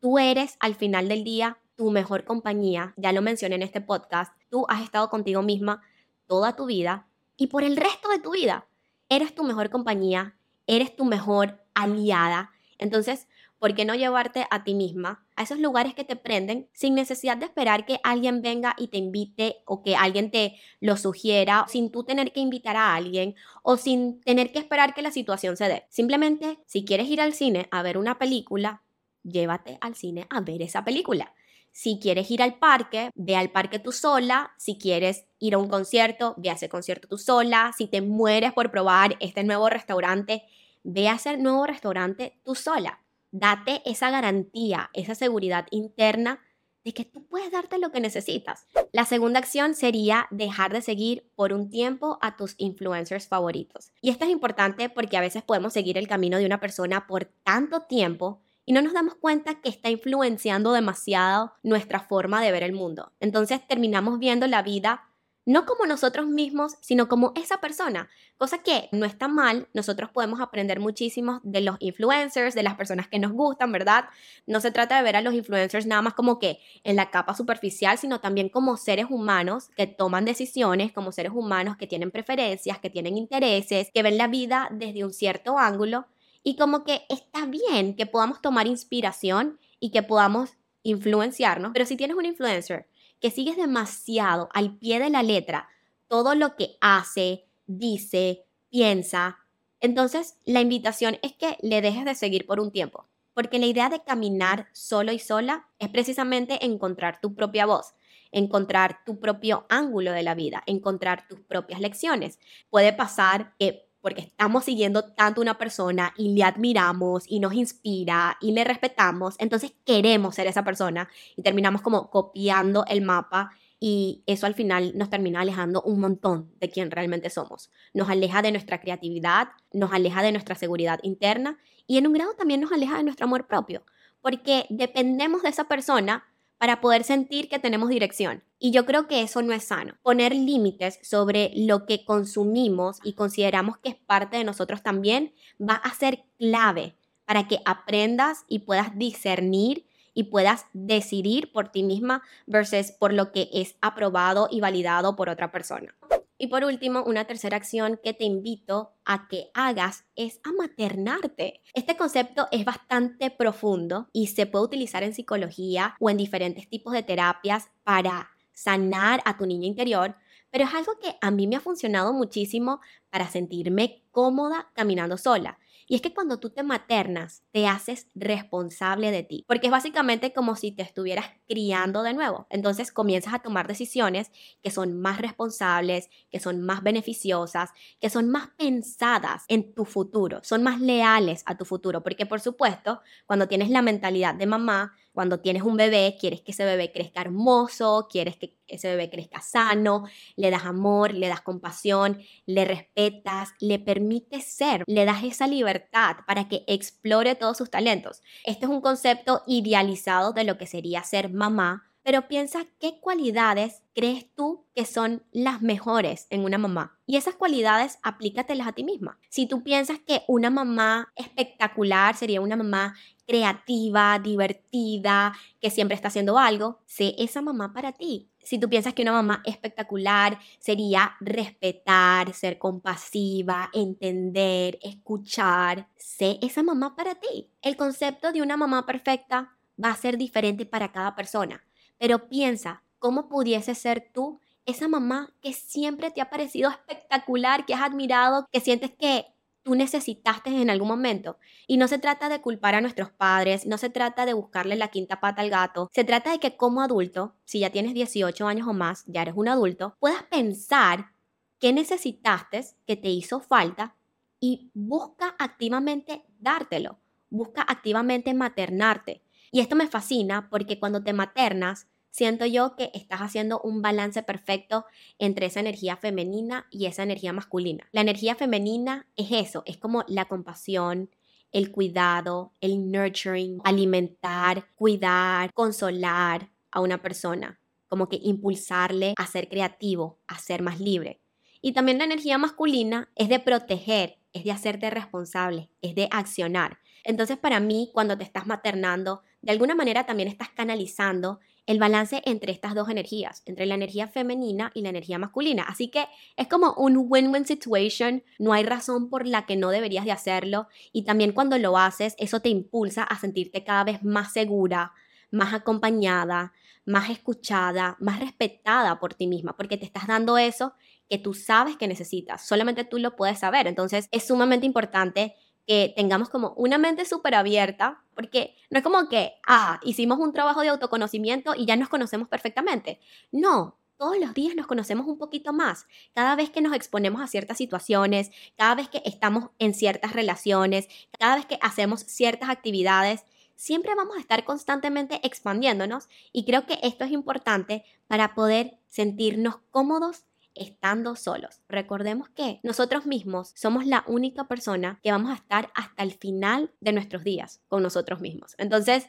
tú 0.01 0.19
eres 0.19 0.57
al 0.61 0.75
final 0.75 1.09
del 1.09 1.25
día 1.25 1.59
tu 1.77 1.91
mejor 1.91 2.25
compañía, 2.25 2.95
ya 2.97 3.13
lo 3.13 3.23
mencioné 3.23 3.57
en 3.57 3.63
este 3.63 3.81
podcast, 3.81 4.33
tú 4.49 4.65
has 4.69 4.83
estado 4.83 5.11
contigo 5.11 5.43
misma 5.43 5.83
toda 6.27 6.57
tu 6.57 6.67
vida 6.67 7.09
y 7.37 7.49
por 7.49 7.63
el 7.63 7.77
resto 7.77 8.09
de 8.09 8.19
tu 8.19 8.33
vida 8.33 8.67
eres 9.09 9.35
tu 9.35 9.45
mejor 9.45 9.71
compañía, 9.71 10.37
eres 10.67 10.97
tu 10.97 11.05
mejor 11.05 11.65
aliada. 11.83 12.51
Entonces, 12.79 13.27
¿por 13.59 13.75
qué 13.75 13.85
no 13.85 13.95
llevarte 13.95 14.47
a 14.51 14.65
ti 14.65 14.75
misma 14.75 15.27
a 15.37 15.43
esos 15.43 15.59
lugares 15.59 15.95
que 15.95 16.05
te 16.05 16.17
prenden 16.17 16.69
sin 16.73 16.95
necesidad 16.95 17.37
de 17.37 17.47
esperar 17.47 17.87
que 17.87 18.01
alguien 18.05 18.43
venga 18.43 18.75
y 18.79 18.89
te 18.89 18.99
invite 18.99 19.63
o 19.65 19.83
que 19.83 19.97
alguien 19.97 20.31
te 20.31 20.57
lo 20.81 20.97
sugiera 20.97 21.67
sin 21.69 21.91
tú 21.91 22.05
tener 22.05 22.33
que 22.33 22.41
invitar 22.41 22.77
a 22.77 22.95
alguien 22.95 23.35
o 23.63 23.77
sin 23.77 24.21
tener 24.21 24.53
que 24.53 24.59
esperar 24.59 24.95
que 24.95 25.03
la 25.03 25.11
situación 25.11 25.57
se 25.57 25.69
dé? 25.69 25.85
Simplemente, 25.89 26.59
si 26.67 26.85
quieres 26.85 27.09
ir 27.09 27.21
al 27.21 27.35
cine 27.35 27.69
a 27.71 27.83
ver 27.83 27.99
una 27.99 28.19
película, 28.19 28.83
llévate 29.23 29.79
al 29.81 29.95
cine 29.95 30.27
a 30.31 30.41
ver 30.41 30.63
esa 30.63 30.85
película. 30.85 31.35
Si 31.73 32.01
quieres 32.01 32.31
ir 32.31 32.43
al 32.43 32.59
parque, 32.59 33.11
ve 33.15 33.37
al 33.37 33.51
parque 33.51 33.79
tú 33.79 33.93
sola. 33.93 34.53
Si 34.57 34.79
quieres 34.79 35.27
ir 35.39 35.55
a 35.55 35.59
un 35.59 35.69
concierto, 35.69 36.35
ve 36.37 36.51
a 36.51 36.55
ese 36.55 36.69
concierto 36.69 37.07
tú 37.07 37.19
sola. 37.19 37.73
Si 37.77 37.87
te 37.87 38.01
mueres 38.01 38.53
por 38.53 38.71
probar 38.71 39.17
este 39.21 39.45
nuevo 39.45 39.69
restaurante, 39.69 40.43
ve 40.89 41.09
a 41.09 41.17
ese 41.17 41.37
nuevo 41.37 41.67
restaurante 41.67 42.41
tú 42.45 42.55
sola. 42.55 43.01
Date 43.31 43.83
esa 43.85 44.09
garantía, 44.09 44.89
esa 44.95 45.15
seguridad 45.15 45.67
interna 45.71 46.41
de 46.83 46.95
que 46.95 47.05
tú 47.05 47.27
puedes 47.27 47.53
darte 47.53 47.77
lo 47.79 47.93
que 47.93 48.01
necesitas. 48.01 48.67
La 48.93 49.05
segunda 49.05 49.39
acción 49.39 49.75
sería 49.75 50.27
dejar 50.31 50.73
de 50.73 50.81
seguir 50.81 51.31
por 51.35 51.53
un 51.53 51.69
tiempo 51.69 52.19
a 52.23 52.39
tus 52.39 52.55
influencers 52.57 53.29
favoritos. 53.29 53.93
Y 54.01 54.09
esto 54.09 54.25
es 54.25 54.31
importante 54.31 54.89
porque 54.89 55.19
a 55.19 55.21
veces 55.21 55.43
podemos 55.43 55.75
seguir 55.75 55.99
el 55.99 56.09
camino 56.09 56.39
de 56.39 56.47
una 56.47 56.59
persona 56.59 57.07
por 57.07 57.27
tanto 57.45 57.83
tiempo 57.83 58.41
y 58.65 58.73
no 58.73 58.81
nos 58.81 58.95
damos 58.95 59.15
cuenta 59.15 59.61
que 59.61 59.69
está 59.69 59.91
influenciando 59.91 60.73
demasiado 60.73 61.53
nuestra 61.63 62.01
forma 62.01 62.43
de 62.43 62.53
ver 62.53 62.63
el 62.63 62.73
mundo. 62.73 63.13
Entonces 63.21 63.67
terminamos 63.67 64.19
viendo 64.19 64.47
la 64.47 64.63
vida 64.63 65.08
no 65.49 65.65
como 65.65 65.87
nosotros 65.87 66.27
mismos, 66.27 66.75
sino 66.83 67.09
como 67.09 67.33
esa 67.35 67.57
persona, 67.57 68.11
cosa 68.37 68.59
que 68.59 68.91
no 68.93 69.07
está 69.07 69.29
mal, 69.29 69.67
nosotros 69.73 70.11
podemos 70.11 70.43
aprender 70.43 70.79
muchísimo 70.79 71.41
de 71.43 71.63
los 71.63 71.77
influencers, 71.81 72.55
de 72.55 72.63
las 72.63 72.75
personas 72.75 73.09
que 73.09 73.19
nos 73.19 73.33
gustan, 73.33 73.73
¿verdad? 73.73 74.05
No 74.47 74.61
se 74.61 74.73
trata 74.73 74.99
de 74.99 75.03
ver 75.03 75.17
a 75.17 75.23
los 75.23 75.33
influencers 75.33 75.87
nada 75.87 76.03
más 76.03 76.13
como 76.13 76.39
que 76.39 76.59
en 76.85 76.97
la 76.97 77.11
capa 77.11 77.35
superficial, 77.35 77.97
sino 77.97 78.21
también 78.21 78.51
como 78.51 78.77
seres 78.77 79.07
humanos 79.09 79.71
que 79.75 79.87
toman 79.87 80.27
decisiones, 80.27 80.93
como 80.93 81.13
seres 81.13 81.33
humanos 81.35 81.79
que 81.79 81.87
tienen 81.87 82.11
preferencias, 82.11 82.79
que 82.79 82.91
tienen 82.91 83.17
intereses, 83.17 83.91
que 83.95 84.03
ven 84.03 84.19
la 84.19 84.29
vida 84.29 84.69
desde 84.71 85.03
un 85.03 85.15
cierto 85.15 85.57
ángulo 85.57 86.09
y 86.43 86.57
como 86.57 86.85
que 86.85 87.07
está 87.09 87.47
bien 87.47 87.97
que 87.97 88.05
podamos 88.05 88.43
tomar 88.43 88.67
inspiración 88.67 89.59
y 89.81 89.93
que 89.93 90.03
podamos 90.03 90.59
influenciarnos, 90.83 91.71
pero 91.73 91.87
si 91.87 91.97
tienes 91.97 92.19
un 92.19 92.27
influencer 92.27 92.87
que 93.21 93.31
sigues 93.31 93.57
demasiado 93.57 94.49
al 94.53 94.77
pie 94.77 95.01
de 95.01 95.11
la 95.11 95.23
letra 95.23 95.69
todo 96.09 96.35
lo 96.35 96.57
que 96.57 96.77
hace, 96.81 97.45
dice, 97.67 98.47
piensa, 98.71 99.39
entonces 99.81 100.39
la 100.45 100.61
invitación 100.61 101.19
es 101.23 101.35
que 101.35 101.57
le 101.61 101.81
dejes 101.81 102.05
de 102.05 102.15
seguir 102.15 102.47
por 102.47 102.61
un 102.61 102.73
tiempo, 102.73 103.07
porque 103.35 103.59
la 103.59 103.67
idea 103.67 103.89
de 103.89 104.03
caminar 104.03 104.69
solo 104.73 105.13
y 105.13 105.19
sola 105.19 105.69
es 105.79 105.89
precisamente 105.89 106.65
encontrar 106.65 107.21
tu 107.21 107.35
propia 107.35 107.67
voz, 107.67 107.95
encontrar 108.33 109.05
tu 109.05 109.21
propio 109.21 109.67
ángulo 109.69 110.13
de 110.13 110.23
la 110.23 110.35
vida, 110.35 110.63
encontrar 110.67 111.29
tus 111.29 111.41
propias 111.41 111.81
lecciones. 111.81 112.39
Puede 112.71 112.93
pasar 112.93 113.55
que 113.59 113.88
porque 114.01 114.23
estamos 114.23 114.65
siguiendo 114.65 115.05
tanto 115.05 115.41
a 115.41 115.43
una 115.43 115.59
persona 115.59 116.13
y 116.17 116.35
le 116.35 116.45
admiramos 116.45 117.25
y 117.27 117.41
nos 117.41 117.55
inspira 117.55 118.37
y 118.41 118.53
le 118.53 118.65
respetamos, 118.65 119.37
entonces 119.39 119.73
queremos 119.85 120.35
ser 120.35 120.47
esa 120.47 120.65
persona 120.65 121.09
y 121.37 121.43
terminamos 121.43 121.83
como 121.83 122.11
copiando 122.11 122.85
el 122.87 123.03
mapa 123.03 123.51
y 123.81 124.23
eso 124.27 124.47
al 124.47 124.55
final 124.55 124.93
nos 124.97 125.11
termina 125.11 125.41
alejando 125.41 125.83
un 125.83 126.01
montón 126.01 126.53
de 126.59 126.69
quién 126.69 126.91
realmente 126.91 127.31
somos. 127.31 127.71
Nos 127.95 128.09
aleja 128.09 128.43
de 128.43 128.51
nuestra 128.51 128.81
creatividad, 128.81 129.49
nos 129.73 129.93
aleja 129.93 130.23
de 130.23 130.33
nuestra 130.33 130.55
seguridad 130.55 130.99
interna 131.03 131.59
y 131.87 131.99
en 131.99 132.07
un 132.07 132.13
grado 132.13 132.35
también 132.35 132.61
nos 132.61 132.73
aleja 132.73 132.97
de 132.97 133.05
nuestro 133.05 133.25
amor 133.25 133.47
propio, 133.47 133.85
porque 134.21 134.67
dependemos 134.69 135.43
de 135.43 135.51
esa 135.51 135.65
persona 135.65 136.25
para 136.59 136.81
poder 136.81 137.05
sentir 137.05 137.49
que 137.49 137.59
tenemos 137.59 137.89
dirección. 137.89 138.43
Y 138.59 138.73
yo 138.73 138.85
creo 138.85 139.07
que 139.07 139.23
eso 139.23 139.41
no 139.43 139.53
es 139.53 139.65
sano. 139.65 139.95
Poner 140.03 140.35
límites 140.35 140.99
sobre 141.03 141.53
lo 141.55 141.87
que 141.87 142.05
consumimos 142.05 142.99
y 143.05 143.13
consideramos 143.13 143.79
que 143.79 143.91
es 143.91 143.95
parte 143.95 144.37
de 144.37 144.45
nosotros 144.45 144.83
también 144.83 145.33
va 145.61 145.75
a 145.75 145.95
ser 145.95 146.25
clave 146.39 146.97
para 147.25 147.47
que 147.47 147.61
aprendas 147.65 148.45
y 148.49 148.61
puedas 148.61 148.97
discernir 148.99 149.87
y 150.15 150.25
puedas 150.25 150.67
decidir 150.73 151.53
por 151.53 151.69
ti 151.69 151.85
misma 151.85 152.23
versus 152.47 152.91
por 152.91 153.13
lo 153.13 153.31
que 153.31 153.49
es 153.53 153.77
aprobado 153.81 154.49
y 154.51 154.61
validado 154.61 155.15
por 155.15 155.29
otra 155.29 155.53
persona. 155.53 155.95
Y 156.39 156.47
por 156.47 156.65
último, 156.65 157.03
una 157.03 157.25
tercera 157.25 157.57
acción 157.57 157.99
que 158.03 158.15
te 158.15 158.25
invito 158.25 158.93
a 159.05 159.27
que 159.27 159.51
hagas 159.55 160.05
es 160.15 160.41
a 160.45 160.53
maternarte. 160.53 161.63
Este 161.75 161.97
concepto 161.97 162.47
es 162.53 162.65
bastante 162.65 163.31
profundo 163.31 164.09
y 164.13 164.29
se 164.29 164.47
puede 164.47 164.67
utilizar 164.67 165.03
en 165.03 165.15
psicología 165.15 165.97
o 165.99 166.11
en 166.11 166.17
diferentes 166.17 166.69
tipos 166.69 166.93
de 166.93 167.03
terapias 167.03 167.71
para 167.83 168.31
sanar 168.53 169.21
a 169.25 169.37
tu 169.37 169.47
niña 169.47 169.67
interior, 169.67 170.15
pero 170.51 170.65
es 170.65 170.75
algo 170.75 170.93
que 171.01 171.17
a 171.21 171.31
mí 171.33 171.49
me 171.49 171.57
ha 171.57 171.61
funcionado 171.61 172.13
muchísimo 172.13 172.81
para 173.11 173.29
sentirme 173.29 174.05
cómoda 174.13 174.71
caminando 174.75 175.19
sola. 175.19 175.59
Y 175.89 175.95
es 175.95 176.03
que 176.03 176.13
cuando 176.13 176.39
tú 176.39 176.51
te 176.51 176.63
maternas, 176.63 177.43
te 177.51 177.67
haces 177.67 178.07
responsable 178.15 179.11
de 179.11 179.23
ti, 179.23 179.45
porque 179.49 179.69
es 179.69 179.71
básicamente 179.71 180.33
como 180.33 180.55
si 180.55 180.71
te 180.71 180.83
estuvieras 180.83 181.27
criando 181.49 182.03
de 182.03 182.13
nuevo. 182.13 182.47
Entonces 182.51 182.93
comienzas 182.93 183.33
a 183.33 183.39
tomar 183.39 183.67
decisiones 183.67 184.31
que 184.63 184.71
son 184.71 185.01
más 185.01 185.19
responsables, 185.19 186.11
que 186.31 186.41
son 186.41 186.61
más 186.63 186.83
beneficiosas, 186.83 187.71
que 188.01 188.11
son 188.11 188.29
más 188.29 188.49
pensadas 188.59 189.45
en 189.49 189.75
tu 189.75 189.85
futuro, 189.87 190.41
son 190.43 190.63
más 190.63 190.81
leales 190.81 191.43
a 191.47 191.57
tu 191.57 191.65
futuro, 191.65 192.03
porque 192.03 192.27
por 192.27 192.41
supuesto, 192.41 193.01
cuando 193.27 193.49
tienes 193.49 193.71
la 193.71 193.83
mentalidad 193.83 194.35
de 194.35 194.47
mamá, 194.47 194.95
cuando 195.19 195.41
tienes 195.41 195.65
un 195.65 195.77
bebé, 195.77 196.17
quieres 196.17 196.43
que 196.43 196.53
ese 196.53 196.65
bebé 196.65 196.93
crezca 196.93 197.23
hermoso, 197.23 198.07
quieres 198.09 198.37
que 198.37 198.57
ese 198.69 198.87
bebé 198.87 199.11
crezca 199.11 199.41
sano, 199.41 200.05
le 200.37 200.49
das 200.49 200.65
amor, 200.65 201.13
le 201.13 201.27
das 201.27 201.41
compasión, 201.41 202.21
le 202.47 202.65
respetas, 202.65 203.49
le 203.59 203.81
permites 203.81 204.45
ser, 204.45 204.85
le 204.87 205.05
das 205.05 205.25
esa 205.25 205.49
libertad 205.49 206.19
para 206.25 206.47
que 206.47 206.63
explore 206.69 207.35
todos 207.35 207.57
sus 207.57 207.69
talentos. 207.69 208.23
Este 208.45 208.67
es 208.67 208.71
un 208.71 208.81
concepto 208.81 209.43
idealizado 209.49 210.33
de 210.33 210.45
lo 210.45 210.57
que 210.57 210.69
sería 210.69 211.03
ser 211.03 211.31
mamá, 211.31 211.91
pero 212.05 212.29
piensa 212.29 212.65
qué 212.79 213.01
cualidades 213.01 213.83
crees 213.95 214.33
tú 214.37 214.67
que 214.75 214.85
son 214.85 215.25
las 215.33 215.63
mejores 215.63 216.29
en 216.31 216.45
una 216.45 216.59
mamá. 216.59 216.97
Y 217.07 217.17
esas 217.17 217.35
cualidades 217.35 217.99
aplícatelas 218.05 218.69
a 218.69 218.73
ti 218.73 218.85
misma. 218.85 219.19
Si 219.31 219.47
tú 219.47 219.65
piensas 219.65 219.99
que 219.99 220.23
una 220.29 220.49
mamá 220.49 221.13
espectacular 221.17 222.17
sería 222.17 222.41
una 222.41 222.57
mamá 222.57 222.95
creativa, 223.29 224.19
divertida, 224.19 225.35
que 225.61 225.69
siempre 225.69 225.95
está 225.95 226.09
haciendo 226.09 226.39
algo, 226.39 226.81
sé 226.87 227.15
esa 227.19 227.43
mamá 227.43 227.75
para 227.75 227.93
ti. 227.93 228.31
Si 228.43 228.59
tú 228.59 228.71
piensas 228.71 228.95
que 228.95 229.03
una 229.03 229.13
mamá 229.13 229.43
espectacular 229.45 230.39
sería 230.59 231.15
respetar, 231.21 232.33
ser 232.33 232.57
compasiva, 232.57 233.69
entender, 233.75 234.79
escuchar, 234.83 235.89
sé 235.99 236.39
esa 236.41 236.63
mamá 236.63 236.97
para 236.97 237.17
ti. 237.17 237.51
El 237.61 237.77
concepto 237.77 238.33
de 238.33 238.41
una 238.41 238.57
mamá 238.57 238.87
perfecta 238.87 239.55
va 239.83 239.91
a 239.91 239.97
ser 239.97 240.17
diferente 240.17 240.65
para 240.65 240.91
cada 240.91 241.15
persona. 241.15 241.63
Pero 241.99 242.31
piensa, 242.31 242.83
¿cómo 242.99 243.29
pudiese 243.29 243.75
ser 243.75 244.11
tú 244.15 244.41
esa 244.65 244.89
mamá 244.89 245.35
que 245.43 245.53
siempre 245.53 246.11
te 246.11 246.23
ha 246.23 246.31
parecido 246.31 246.71
espectacular, 246.71 247.67
que 247.67 247.75
has 247.75 247.83
admirado, 247.83 248.47
que 248.51 248.61
sientes 248.61 248.91
que 248.99 249.27
tú 249.69 249.75
necesitaste 249.75 250.49
en 250.49 250.71
algún 250.71 250.89
momento. 250.89 251.37
Y 251.67 251.77
no 251.77 251.89
se 251.89 251.99
trata 251.99 252.31
de 252.31 252.41
culpar 252.41 252.75
a 252.75 252.81
nuestros 252.81 253.11
padres, 253.11 253.67
no 253.67 253.77
se 253.77 253.91
trata 253.91 254.25
de 254.25 254.33
buscarle 254.33 254.77
la 254.77 254.89
quinta 254.89 255.21
pata 255.21 255.43
al 255.43 255.51
gato, 255.51 255.91
se 255.93 256.05
trata 256.05 256.31
de 256.31 256.39
que 256.39 256.57
como 256.57 256.81
adulto, 256.81 257.35
si 257.45 257.61
ya 257.61 257.69
tienes 257.69 257.93
18 257.93 258.47
años 258.47 258.67
o 258.67 258.73
más, 258.73 259.05
ya 259.07 259.21
eres 259.21 259.35
un 259.37 259.47
adulto, 259.47 259.95
puedas 260.01 260.23
pensar 260.23 261.13
qué 261.59 261.75
necesitaste, 261.75 262.65
que 262.87 262.97
te 262.97 263.11
hizo 263.11 263.41
falta 263.41 263.95
y 264.41 264.71
busca 264.73 265.37
activamente 265.39 266.25
dártelo, 266.39 266.99
busca 267.29 267.61
activamente 267.61 268.33
maternarte. 268.33 269.23
Y 269.53 269.61
esto 269.61 269.77
me 269.77 269.87
fascina 269.87 270.49
porque 270.49 270.79
cuando 270.79 271.03
te 271.03 271.13
maternas, 271.13 271.89
siento 272.19 272.47
yo 272.47 272.75
que 272.75 272.91
estás 272.95 273.21
haciendo 273.21 273.61
un 273.61 273.81
balance 273.81 274.25
perfecto 274.25 274.85
entre 275.21 275.47
esa 275.47 275.61
energía 275.61 275.97
femenina 275.97 276.67
y 276.69 276.87
esa 276.87 277.05
energía 277.05 277.33
masculina. 277.33 277.89
La 277.93 278.01
energía 278.01 278.35
femenina 278.35 279.07
es 279.15 279.29
eso, 279.31 279.63
es 279.67 279.77
como 279.79 280.05
la 280.09 280.25
compasión, 280.25 281.11
el 281.53 281.71
cuidado, 281.71 282.55
el 282.61 282.91
nurturing, 282.91 283.61
alimentar, 283.63 284.67
cuidar, 284.75 285.53
consolar 285.55 286.51
a 286.73 286.81
una 286.81 287.01
persona, 287.01 287.61
como 287.87 288.09
que 288.09 288.19
impulsarle 288.21 289.15
a 289.17 289.27
ser 289.29 289.49
creativo, 289.49 290.19
a 290.27 290.41
ser 290.41 290.61
más 290.61 290.81
libre. 290.81 291.23
Y 291.63 291.73
también 291.73 291.99
la 291.99 292.05
energía 292.05 292.37
masculina 292.37 293.13
es 293.15 293.29
de 293.29 293.39
proteger, 293.39 294.19
es 294.33 294.43
de 294.43 294.51
hacerte 294.51 294.91
responsable, 294.91 295.71
es 295.83 295.95
de 295.95 296.09
accionar. 296.11 296.79
Entonces 297.05 297.39
para 297.39 297.61
mí, 297.61 297.91
cuando 297.95 298.19
te 298.19 298.25
estás 298.25 298.49
maternando, 298.49 299.23
de 299.41 299.53
alguna 299.53 299.77
manera 299.77 300.05
también 300.05 300.29
estás 300.29 300.49
canalizando 300.49 301.39
el 301.69 301.79
balance 301.79 302.23
entre 302.25 302.51
estas 302.51 302.75
dos 302.75 302.89
energías, 302.89 303.43
entre 303.45 303.67
la 303.67 303.75
energía 303.75 304.09
femenina 304.09 304.73
y 304.73 304.81
la 304.81 304.89
energía 304.89 305.19
masculina. 305.19 305.65
Así 305.69 305.89
que 305.89 306.07
es 306.35 306.49
como 306.49 306.73
un 306.73 306.97
win-win 306.97 307.45
situation, 307.45 308.25
no 308.39 308.55
hay 308.55 308.65
razón 308.65 309.11
por 309.11 309.27
la 309.27 309.45
que 309.45 309.55
no 309.55 309.69
deberías 309.69 310.07
de 310.07 310.13
hacerlo 310.13 310.69
y 310.93 311.05
también 311.05 311.33
cuando 311.33 311.59
lo 311.59 311.77
haces, 311.77 312.15
eso 312.19 312.41
te 312.41 312.49
impulsa 312.49 313.03
a 313.03 313.19
sentirte 313.19 313.65
cada 313.65 313.85
vez 313.85 314.03
más 314.03 314.33
segura, 314.33 314.93
más 315.31 315.53
acompañada, 315.53 316.55
más 316.87 317.11
escuchada, 317.11 317.99
más 318.01 318.19
respetada 318.19 318.99
por 318.99 319.13
ti 319.13 319.27
misma, 319.27 319.55
porque 319.55 319.77
te 319.77 319.85
estás 319.85 320.07
dando 320.07 320.39
eso 320.39 320.73
que 321.11 321.19
tú 321.19 321.35
sabes 321.35 321.77
que 321.77 321.87
necesitas, 321.87 322.47
solamente 322.47 322.85
tú 322.85 322.99
lo 322.99 323.15
puedes 323.15 323.41
saber. 323.41 323.67
Entonces 323.67 324.09
es 324.11 324.27
sumamente 324.27 324.65
importante 324.65 325.35
que 325.69 325.93
tengamos 325.95 326.31
como 326.31 326.55
una 326.57 326.79
mente 326.79 327.05
súper 327.05 327.35
abierta, 327.35 328.03
porque 328.15 328.57
no 328.71 328.79
es 328.79 328.83
como 328.83 329.07
que, 329.11 329.35
ah, 329.47 329.79
hicimos 329.85 330.19
un 330.19 330.33
trabajo 330.33 330.63
de 330.63 330.71
autoconocimiento 330.71 331.55
y 331.55 331.67
ya 331.67 331.77
nos 331.77 331.91
conocemos 331.91 332.27
perfectamente. 332.27 333.01
No, 333.33 333.79
todos 333.99 334.19
los 334.19 334.33
días 334.33 334.57
nos 334.57 334.67
conocemos 334.67 335.07
un 335.07 335.19
poquito 335.19 335.53
más. 335.53 335.87
Cada 336.15 336.37
vez 336.37 336.49
que 336.49 336.63
nos 336.63 336.73
exponemos 336.73 337.21
a 337.21 337.27
ciertas 337.27 337.59
situaciones, 337.59 338.31
cada 338.57 338.77
vez 338.77 338.89
que 338.89 339.03
estamos 339.05 339.51
en 339.59 339.75
ciertas 339.75 340.15
relaciones, 340.15 340.89
cada 341.19 341.37
vez 341.37 341.45
que 341.45 341.59
hacemos 341.61 342.01
ciertas 342.01 342.49
actividades, 342.49 343.25
siempre 343.55 343.95
vamos 343.95 344.17
a 344.17 344.21
estar 344.21 344.45
constantemente 344.45 345.21
expandiéndonos 345.23 346.09
y 346.33 346.47
creo 346.47 346.65
que 346.65 346.79
esto 346.83 347.05
es 347.05 347.11
importante 347.11 347.85
para 348.07 348.35
poder 348.35 348.79
sentirnos 348.89 349.59
cómodos 349.71 350.25
estando 350.59 351.17
solos. 351.17 351.63
Recordemos 351.69 352.29
que 352.31 352.61
nosotros 352.63 353.07
mismos 353.07 353.53
somos 353.55 353.87
la 353.87 354.05
única 354.07 354.49
persona 354.49 355.01
que 355.03 355.13
vamos 355.13 355.31
a 355.31 355.35
estar 355.35 355.71
hasta 355.75 356.03
el 356.03 356.13
final 356.13 356.73
de 356.81 356.93
nuestros 356.93 357.25
días 357.25 357.61
con 357.69 357.83
nosotros 357.83 358.21
mismos. 358.21 358.55
Entonces, 358.59 359.09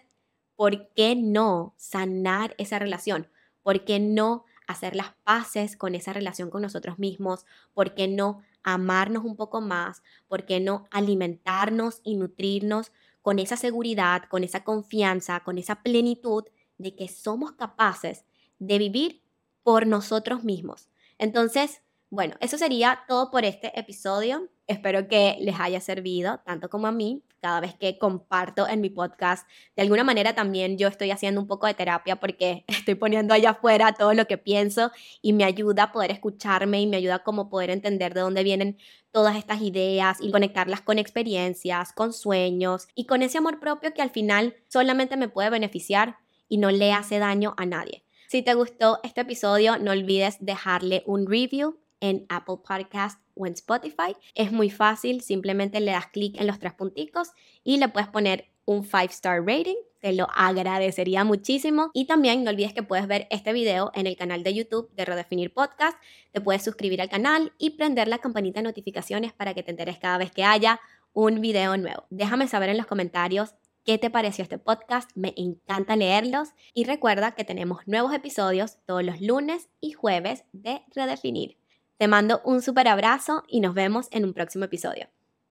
¿por 0.56 0.90
qué 0.94 1.16
no 1.16 1.74
sanar 1.78 2.56
esa 2.58 2.80
relación? 2.80 3.28
¿Por 3.64 3.86
qué 3.86 4.00
no 4.00 4.46
hacer 4.68 4.96
las 4.96 5.14
paces 5.24 5.76
con 5.76 5.96
esa 5.96 6.14
relación 6.14 6.50
con 6.50 6.62
nosotros 6.62 7.00
mismos? 7.00 7.46
¿Por 7.74 7.96
qué 7.96 8.08
no 8.08 8.42
amarnos 8.64 9.26
un 9.26 9.36
poco 9.36 9.62
más? 9.62 10.04
¿Por 10.28 10.46
qué 10.46 10.60
no 10.60 10.88
alimentarnos 10.92 12.02
y 12.04 12.16
nutrirnos 12.16 12.92
con 13.22 13.40
esa 13.40 13.58
seguridad, 13.58 14.24
con 14.30 14.44
esa 14.44 14.64
confianza, 14.64 15.40
con 15.42 15.58
esa 15.58 15.82
plenitud 15.82 16.44
de 16.78 16.96
que 16.96 17.08
somos 17.08 17.54
capaces 17.54 18.26
de 18.60 18.78
vivir 18.78 19.24
por 19.64 19.88
nosotros 19.88 20.44
mismos? 20.44 20.90
Entonces, 21.20 21.84
bueno, 22.10 22.36
eso 22.40 22.58
sería 22.58 23.02
todo 23.08 23.30
por 23.30 23.46
este 23.46 23.78
episodio. 23.80 24.50
Espero 24.66 25.08
que 25.08 25.38
les 25.42 25.60
haya 25.60 25.80
servido, 25.80 26.40
tanto 26.44 26.70
como 26.70 26.88
a 26.88 26.92
mí, 26.92 27.24
cada 27.40 27.60
vez 27.60 27.76
que 27.76 28.00
comparto 28.00 28.68
en 28.68 28.82
mi 28.82 28.90
podcast. 28.90 29.48
De 29.76 29.84
alguna 29.84 30.04
manera 30.04 30.34
también 30.34 30.78
yo 30.78 30.88
estoy 30.88 31.12
haciendo 31.12 31.40
un 31.40 31.48
poco 31.48 31.68
de 31.68 31.76
terapia 31.76 32.16
porque 32.20 32.64
estoy 32.68 32.96
poniendo 32.96 33.34
allá 33.34 33.52
afuera 33.52 33.94
todo 33.94 34.14
lo 34.16 34.26
que 34.26 34.38
pienso 34.38 34.92
y 35.22 35.34
me 35.34 35.44
ayuda 35.44 35.84
a 35.84 35.92
poder 35.92 36.12
escucharme 36.12 36.82
y 36.82 36.88
me 36.88 36.98
ayuda 36.98 37.20
como 37.20 37.50
poder 37.50 37.70
entender 37.70 38.14
de 38.14 38.22
dónde 38.22 38.44
vienen 38.44 38.78
todas 39.12 39.36
estas 39.36 39.62
ideas 39.62 40.18
y 40.20 40.32
conectarlas 40.32 40.82
con 40.82 40.98
experiencias, 41.00 41.94
con 41.94 42.14
sueños 42.14 42.88
y 42.96 43.06
con 43.06 43.22
ese 43.22 43.38
amor 43.38 43.60
propio 43.60 43.94
que 43.94 44.02
al 44.02 44.10
final 44.10 44.56
solamente 44.68 45.16
me 45.18 45.30
puede 45.30 45.50
beneficiar 45.50 46.18
y 46.48 46.58
no 46.58 46.72
le 46.72 46.92
hace 46.94 47.20
daño 47.20 47.54
a 47.58 47.66
nadie. 47.66 48.04
Si 48.30 48.44
te 48.44 48.54
gustó 48.54 49.00
este 49.02 49.22
episodio, 49.22 49.80
no 49.80 49.90
olvides 49.90 50.38
dejarle 50.40 51.02
un 51.08 51.26
review 51.26 51.80
en 52.00 52.28
Apple 52.30 52.58
Podcast 52.64 53.20
o 53.34 53.48
en 53.48 53.54
Spotify. 53.54 54.16
Es 54.36 54.52
muy 54.52 54.70
fácil, 54.70 55.22
simplemente 55.22 55.80
le 55.80 55.94
das 55.94 56.06
clic 56.14 56.40
en 56.40 56.46
los 56.46 56.60
tres 56.60 56.76
punticos 56.76 57.32
y 57.64 57.78
le 57.78 57.90
puedes 57.90 58.08
poner 58.08 58.46
un 58.66 58.84
5 58.84 58.98
star 59.06 59.44
rating. 59.44 59.78
Te 60.00 60.14
lo 60.14 60.28
agradecería 60.36 61.24
muchísimo. 61.24 61.90
Y 61.96 62.06
también 62.06 62.44
no 62.44 62.52
olvides 62.52 62.72
que 62.72 62.84
puedes 62.84 63.08
ver 63.08 63.26
este 63.32 63.52
video 63.52 63.90
en 63.96 64.06
el 64.06 64.16
canal 64.16 64.44
de 64.44 64.54
YouTube 64.54 64.92
de 64.94 65.06
Redefinir 65.06 65.52
Podcast. 65.52 65.98
Te 66.32 66.40
puedes 66.40 66.64
suscribir 66.64 67.02
al 67.02 67.10
canal 67.10 67.52
y 67.58 67.72
prender 67.72 68.08
la 68.08 68.20
campanita 68.20 68.60
de 68.60 68.66
notificaciones 68.66 69.34
para 69.34 69.56
que 69.56 69.64
te 69.64 69.72
enteres 69.72 69.98
cada 69.98 70.20
vez 70.20 70.32
que 70.32 70.44
haya 70.44 70.80
un 71.14 71.42
video 71.42 71.76
nuevo. 71.78 72.06
Déjame 72.12 72.48
saber 72.48 72.70
en 72.70 72.78
los 72.78 72.86
comentarios 72.86 73.56
qué 73.90 73.98
te 73.98 74.12
pareció 74.12 74.44
este 74.44 74.60
podcast, 74.60 75.10
me 75.16 75.34
encanta 75.36 75.96
leerlos 75.96 76.50
y 76.76 76.84
recuerda 76.84 77.32
que 77.32 77.44
tenemos 77.44 77.88
nuevos 77.88 78.14
episodios 78.14 78.78
todos 78.86 79.04
los 79.04 79.20
lunes 79.20 79.68
y 79.82 79.94
jueves 79.94 80.44
de 80.52 80.84
Redefinir. 80.94 81.58
Te 81.98 82.08
mando 82.08 82.40
un 82.46 82.62
súper 82.62 82.88
abrazo 82.88 83.42
y 83.48 83.62
nos 83.62 83.74
vemos 83.74 84.08
en 84.12 84.26
un 84.26 84.36
próximo 84.36 84.66
episodio. 84.66 85.08